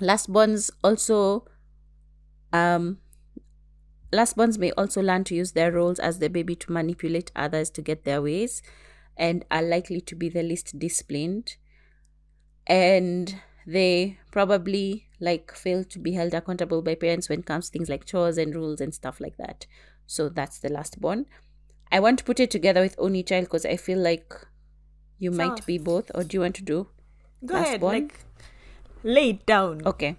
[0.00, 1.46] last borns also,
[2.52, 2.98] um,
[4.12, 7.70] last borns may also learn to use their roles as the baby to manipulate others
[7.70, 8.62] to get their ways,
[9.16, 11.56] and are likely to be the least disciplined.
[12.66, 13.36] And
[13.66, 17.88] they probably like fail to be held accountable by parents when it comes to things
[17.88, 19.66] like chores and rules and stuff like that.
[20.06, 21.26] So that's the last born.
[21.92, 24.32] I want to put it together with only child because I feel like
[25.18, 26.10] you might be both.
[26.14, 26.88] Or do you want to do?
[27.44, 27.94] Go Last ahead, one?
[27.94, 28.24] like
[29.02, 29.82] lay it down.
[29.84, 30.16] Okay.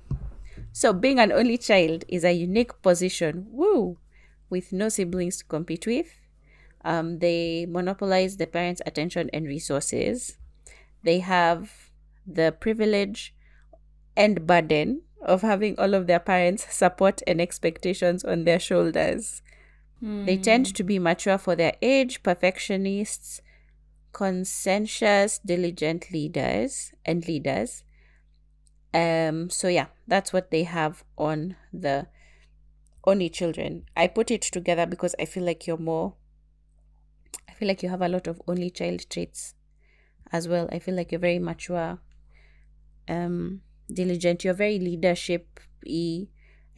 [0.72, 3.48] So being an only child is a unique position.
[3.52, 3.98] Woo!
[4.50, 6.20] With no siblings to compete with.
[6.84, 10.38] Um, they monopolize the parents' attention and resources.
[11.04, 11.92] They have
[12.26, 13.34] the privilege
[14.16, 19.42] and burden of having all of their parents' support and expectations on their shoulders.
[20.26, 23.40] They tend to be mature for their age, perfectionists,
[24.14, 27.84] conscientious, diligent leaders and leaders.
[28.94, 32.08] Um, so yeah, that's what they have on the
[33.06, 33.86] only children.
[33.96, 36.16] I put it together because I feel like you're more
[37.48, 39.54] I feel like you have a lot of only child traits
[40.32, 40.68] as well.
[40.72, 42.00] I feel like you're very mature,
[43.08, 43.62] um,
[43.92, 45.60] diligent, you're very leadership.
[45.88, 46.28] I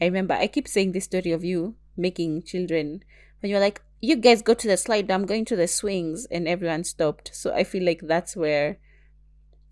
[0.00, 3.02] remember I keep saying this story of you making children
[3.40, 6.48] when you're like, you guys go to the slide, I'm going to the swings, and
[6.48, 7.30] everyone stopped.
[7.34, 8.78] So I feel like that's where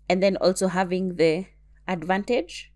[0.09, 1.45] and then also having the
[1.87, 2.71] advantage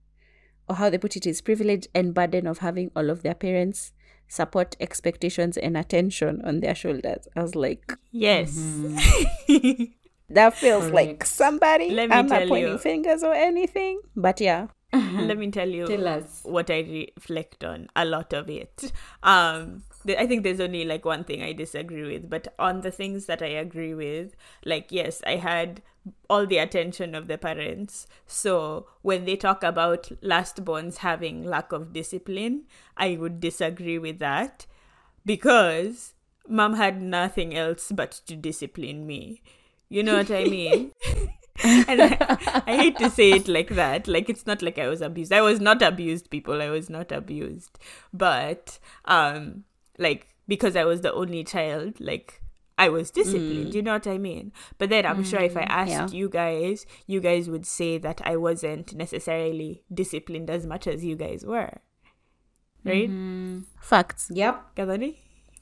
[0.70, 3.94] or how they put it is privilege and burden of having all of their parents
[4.28, 8.54] support expectations and attention on their shoulders i was like Yes.
[10.30, 12.78] that feels like somebody Let me i'm not pointing you.
[12.78, 16.40] fingers or anything but yeah Let me tell you Tell us.
[16.44, 16.80] what I
[17.18, 17.90] reflect on.
[17.98, 18.90] A lot of it.
[19.22, 22.92] Um, th- I think there's only like one thing I disagree with, but on the
[22.92, 24.36] things that I agree with,
[24.66, 25.82] like yes, I had
[26.30, 28.08] all the attention of the parents.
[28.26, 32.64] So when they talk about last borns having lack of discipline,
[32.96, 34.66] I would disagree with that
[35.26, 36.14] because
[36.48, 39.42] mom had nothing else but to discipline me.
[39.90, 40.92] You know what I mean?
[41.64, 44.08] and I, I hate to say it like that.
[44.08, 45.34] Like it's not like I was abused.
[45.34, 46.62] I was not abused, people.
[46.62, 47.80] I was not abused.
[48.14, 49.64] But um,
[49.98, 52.42] like because I was the only child, like
[52.78, 53.72] I was disciplined.
[53.72, 53.74] Mm.
[53.74, 54.52] You know what I mean?
[54.78, 56.20] But then I'm sure if I mm, asked yeah.
[56.20, 61.16] you guys, you guys would say that I wasn't necessarily disciplined as much as you
[61.16, 61.82] guys were.
[62.86, 63.10] Right?
[63.10, 63.62] Mm-hmm.
[63.82, 64.76] facts Yep.
[64.78, 65.16] Kadani?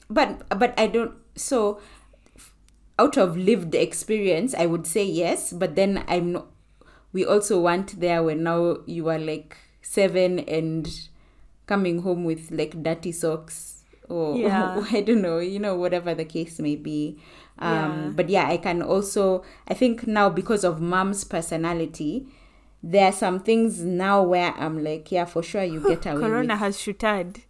[0.08, 1.80] But but I don't so
[2.98, 6.46] out of lived experience I would say yes, but then I'm not
[7.12, 11.08] we also weren't there when now you are like seven and
[11.66, 13.75] coming home with like dirty socks
[14.08, 14.82] or Yeah.
[14.90, 17.18] I don't know, you know, whatever the case may be.
[17.58, 18.10] Um Yeah.
[18.14, 22.26] but yeah, I can also I think now because of mom's personality,
[22.82, 26.54] there are some things now where I'm like, yeah, for sure you get away Corona
[26.54, 26.58] with.
[26.60, 27.40] has shooted.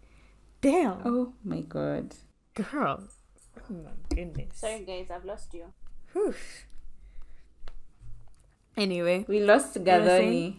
[0.61, 0.99] Damn.
[1.05, 2.15] Oh my god.
[2.55, 3.03] Girl.
[3.59, 4.55] Oh my goodness.
[4.55, 5.65] Sorry guys i've lost you
[6.13, 6.35] Whew.
[8.77, 9.87] Anyway, We lost saying?
[9.87, 10.57] Gadoni.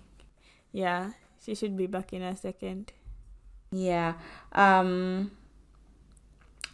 [0.71, 1.11] yeah,
[1.43, 2.91] she should be back in a second.
[3.71, 4.13] Yeah.
[4.51, 5.31] Um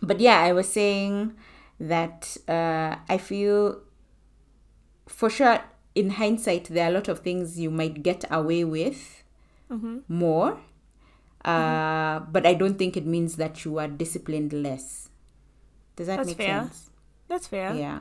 [0.04, 1.34] but yeah, I was saying
[1.80, 3.82] that uh I feel
[5.08, 5.60] for sure
[5.96, 9.24] in hindsight there are a lot of things you might get away with
[9.72, 10.00] Mm-hmm.
[10.08, 10.60] more.
[11.44, 15.10] Uh but I don't think it means that you are disciplined less.
[15.96, 16.62] Does that That's make fair.
[16.62, 16.90] sense?
[17.28, 17.74] That's fair.
[17.74, 18.00] Yeah.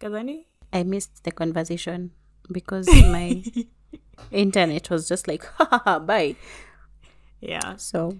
[0.00, 0.44] Kadani?
[0.72, 2.12] i missed the conversation
[2.52, 3.42] because my
[4.30, 6.36] internet was just like ha ha ha bye
[7.40, 7.74] Yeah.
[7.76, 8.16] so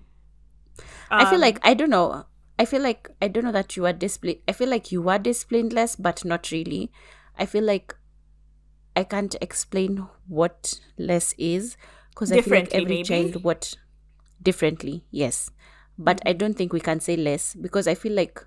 [1.10, 2.24] I feel Um, like I don't know.
[2.58, 4.38] I feel like I don't know that you are disciplined.
[4.46, 6.90] I feel like you are disciplined less, but not really.
[7.38, 7.94] I feel like
[8.96, 11.76] I can't explain what less is
[12.10, 13.02] because I feel like every maybe?
[13.02, 13.74] child what
[14.42, 15.04] differently.
[15.10, 15.50] Yes,
[15.98, 18.44] but I don't think we can say less because I feel like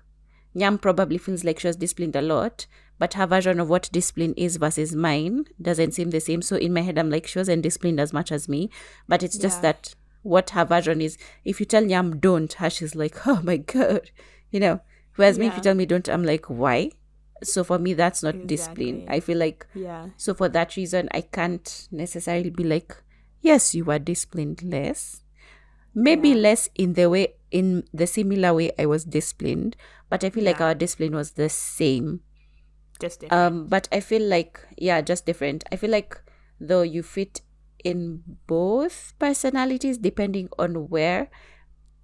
[0.54, 2.66] Nyam probably feels like she was disciplined a lot,
[2.98, 6.42] but her version of what discipline is versus mine doesn't seem the same.
[6.42, 8.70] So in my head, I'm like she wasn't disciplined as much as me,
[9.08, 9.62] but it's just Yeah.
[9.62, 9.94] that
[10.24, 11.16] what her version is.
[11.44, 14.10] If you tell Nyam don't, she's like, oh my god,
[14.50, 14.80] you know.
[15.14, 16.90] Whereas me, if you tell me don't, I'm like, why?
[17.44, 19.04] So for me, that's not discipline.
[19.06, 20.08] I feel like Yeah.
[20.16, 22.96] so for that reason, I can't necessarily be like,
[23.40, 25.20] yes, you were disciplined less.
[25.94, 29.76] maybe less in the way in the similar way I was disciplined,
[30.10, 32.20] but I feel like our discipline was the same.
[32.98, 33.40] Just different.
[33.54, 35.62] Um, but I feel like yeah, just different.
[35.70, 36.18] I feel like
[36.58, 37.42] though you fit
[37.84, 41.28] in both personalities depending on where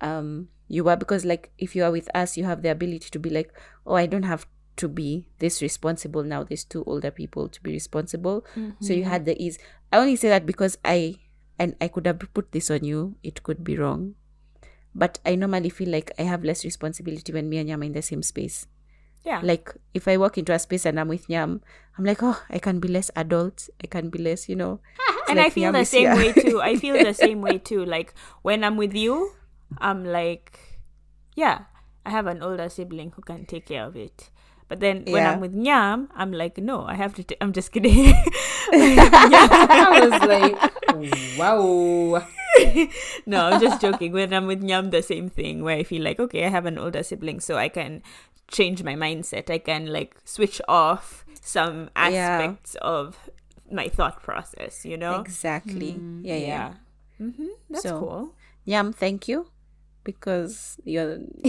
[0.00, 0.96] um you are.
[0.96, 3.50] Because like if you are with us you have the ability to be like
[3.86, 6.42] oh i don't have to be this responsible now.
[6.44, 8.46] There's two older people to be responsible.
[8.80, 9.58] So you had the ease.
[9.92, 11.16] I only say that because i
[11.58, 13.16] and i could have put this on you.
[13.22, 14.14] It could be wrong.
[14.94, 17.92] But i normally feel like i have less responsibility when me and yam are in
[17.92, 18.66] the same space.
[19.22, 19.40] Yeah.
[19.44, 21.60] like if i walk into a space and i'm with nyam
[21.98, 23.68] i'm like oh i can be less adult.
[23.84, 24.80] I can be less you know
[25.30, 26.60] and I feel the same way too.
[26.62, 27.84] I feel the same way too.
[27.84, 29.32] Like when I'm with you,
[29.78, 30.58] I'm like,
[31.36, 31.64] yeah,
[32.04, 34.30] I have an older sibling who can take care of it.
[34.68, 35.32] But then when Yeah.
[35.32, 37.22] I'm with Nyam, I'm like, no, I have to.
[37.26, 38.14] i I'm just kidding.
[38.72, 40.56] I was like,
[41.38, 42.22] wow.
[43.26, 44.12] no, I'm just joking.
[44.12, 46.78] When I'm with Nyam, the same thing where I feel like, okay, I have an
[46.78, 48.02] older sibling, so I can
[48.48, 49.50] change my mindset.
[49.50, 52.06] I can like switch off some Yeah.
[52.14, 53.18] aspects of
[53.72, 54.84] my thought process.
[54.84, 55.20] You know?
[55.20, 56.74] exactly yeah yeah,
[57.20, 57.46] Mm-hmm.
[57.70, 58.34] That's So, cool.
[58.66, 59.46] Nyam, thank you
[60.04, 61.18] because you're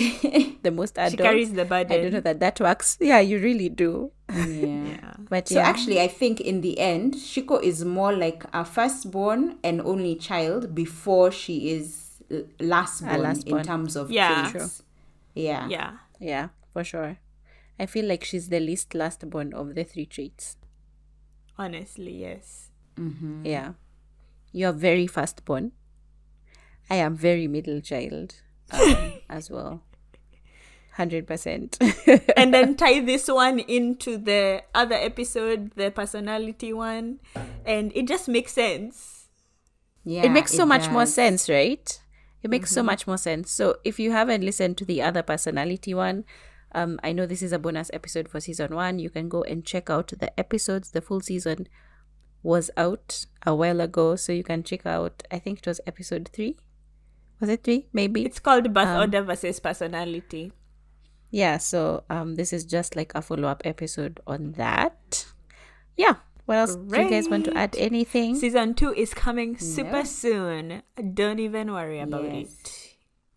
[0.63, 1.91] the most adult She carries the burden.
[1.93, 4.85] i don't know that that works yeah you really do Yeah.
[4.91, 5.13] Yeah.
[5.29, 9.57] but So yeah actually, I think in the end, Shiko is more like a firstborn
[9.63, 13.59] and only child before she is l- lastborn, lastborn.
[13.59, 14.49] in terms of Yeah.
[14.51, 14.83] traits.
[15.33, 15.67] Yeah.
[15.69, 15.91] Yeah.
[16.19, 17.17] yeah for sure
[17.79, 20.55] i feel like she's the least last born of the three traits
[21.57, 22.69] Honestly, yes.
[23.43, 23.73] yeah
[24.51, 25.71] you're very firstborn
[26.89, 28.35] i am very middle child
[28.71, 29.81] um, as well
[30.97, 37.19] 100% and then tie this one into the other episode, the personality one,
[37.65, 39.29] and it just makes sense.
[40.03, 40.23] Yeah.
[40.23, 42.01] it makes so much more sense, right?
[42.43, 43.51] It makes so much more sense.
[43.51, 46.25] So if you haven't listened to the other personality one,
[46.73, 48.99] um, I know this is a bonus episode for season one.
[48.99, 50.91] You can go and check out the episodes.
[50.91, 51.67] The full season
[52.43, 55.23] was out a while ago, so you can check out.
[55.31, 56.57] I think it was episode three.
[57.39, 57.87] Was it three?
[57.93, 58.23] Maybe.
[58.25, 60.51] It's called birth Um, order versus personality.
[61.29, 61.57] yeah.
[61.57, 65.25] So um, this is just like a follow up episode on that.
[65.97, 66.15] Yeah.
[66.45, 66.75] What else?
[66.75, 68.35] Do you guys want to add anything?
[68.35, 70.81] Season two is coming super soon.
[71.13, 72.47] Don't even worry about Yes.
[72.59, 72.80] it.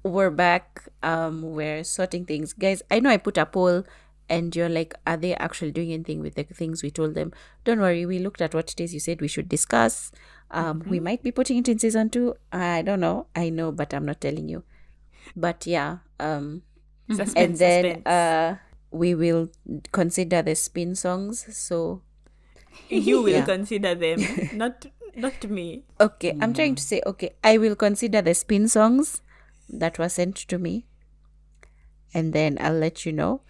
[0.04, 2.52] We're back um we're sorting things.
[2.52, 3.84] Guys i know i put a poll
[4.28, 7.32] and you're like are they actually doing anything with the things we told them?
[7.64, 10.12] Don't worry we looked at what it is you said we should discuss.
[10.50, 12.34] Um we might be putting it in season two.
[12.52, 13.26] I don't know.
[13.34, 14.62] I know but i'm not telling you.
[15.34, 16.62] But yeah um
[17.10, 18.06] Suspense, and then suspense.
[18.06, 18.56] uh
[18.90, 19.50] we will
[19.92, 22.02] consider the spin songs so
[22.88, 23.44] you will yeah.
[23.44, 24.20] consider them,
[24.54, 24.86] not
[25.16, 25.84] not me.
[26.00, 29.22] Okay, I'm trying to say, okay, I will consider the spin songs
[29.68, 30.86] that were sent to me
[32.14, 33.42] and then I'll let you know.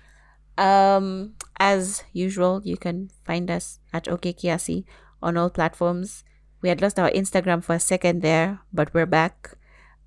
[0.56, 4.84] Um, as usual, you can find us at OK Kiasi
[5.22, 6.24] on all platforms.
[6.62, 9.58] We had lost our Instagram for a second there, but we're back.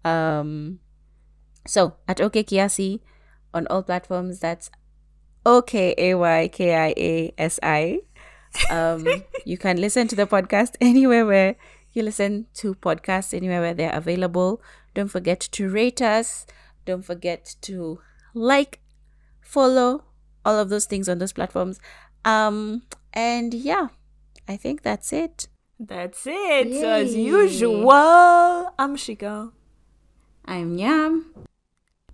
[0.03, 0.79] Um,
[1.67, 3.01] so at OK Kiasi
[3.53, 4.71] on all platforms, that's
[5.45, 7.99] O K A Y K I A S I.
[8.71, 9.05] Um,
[9.45, 11.55] you can listen to the podcast anywhere where
[11.97, 14.61] you listen to podcasts, anywhere where they're available.
[14.93, 16.45] Don't forget to rate us.
[16.85, 17.99] Don't forget to
[18.33, 18.79] like,
[19.41, 20.03] follow,
[20.45, 21.79] all of those things on those platforms.
[22.23, 22.83] Um,
[23.13, 23.89] and yeah,
[24.47, 25.47] I think that's it.
[25.79, 26.73] That's it.
[26.79, 27.23] So as Yay.
[27.23, 29.51] usual, I'm Shiko.
[30.45, 31.33] I'm Yam.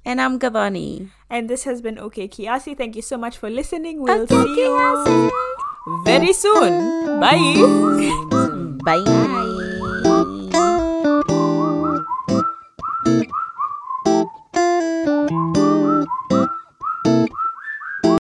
[0.06, 1.12] And I'm Gavani.
[1.30, 2.76] And this has been OK Kiasi.
[2.78, 4.02] Thank you so much for listening.
[4.02, 5.32] We'll see you
[6.04, 7.20] very soon.
[7.20, 7.38] Bye.
[8.84, 9.04] Bye.
[9.06, 9.50] Bye.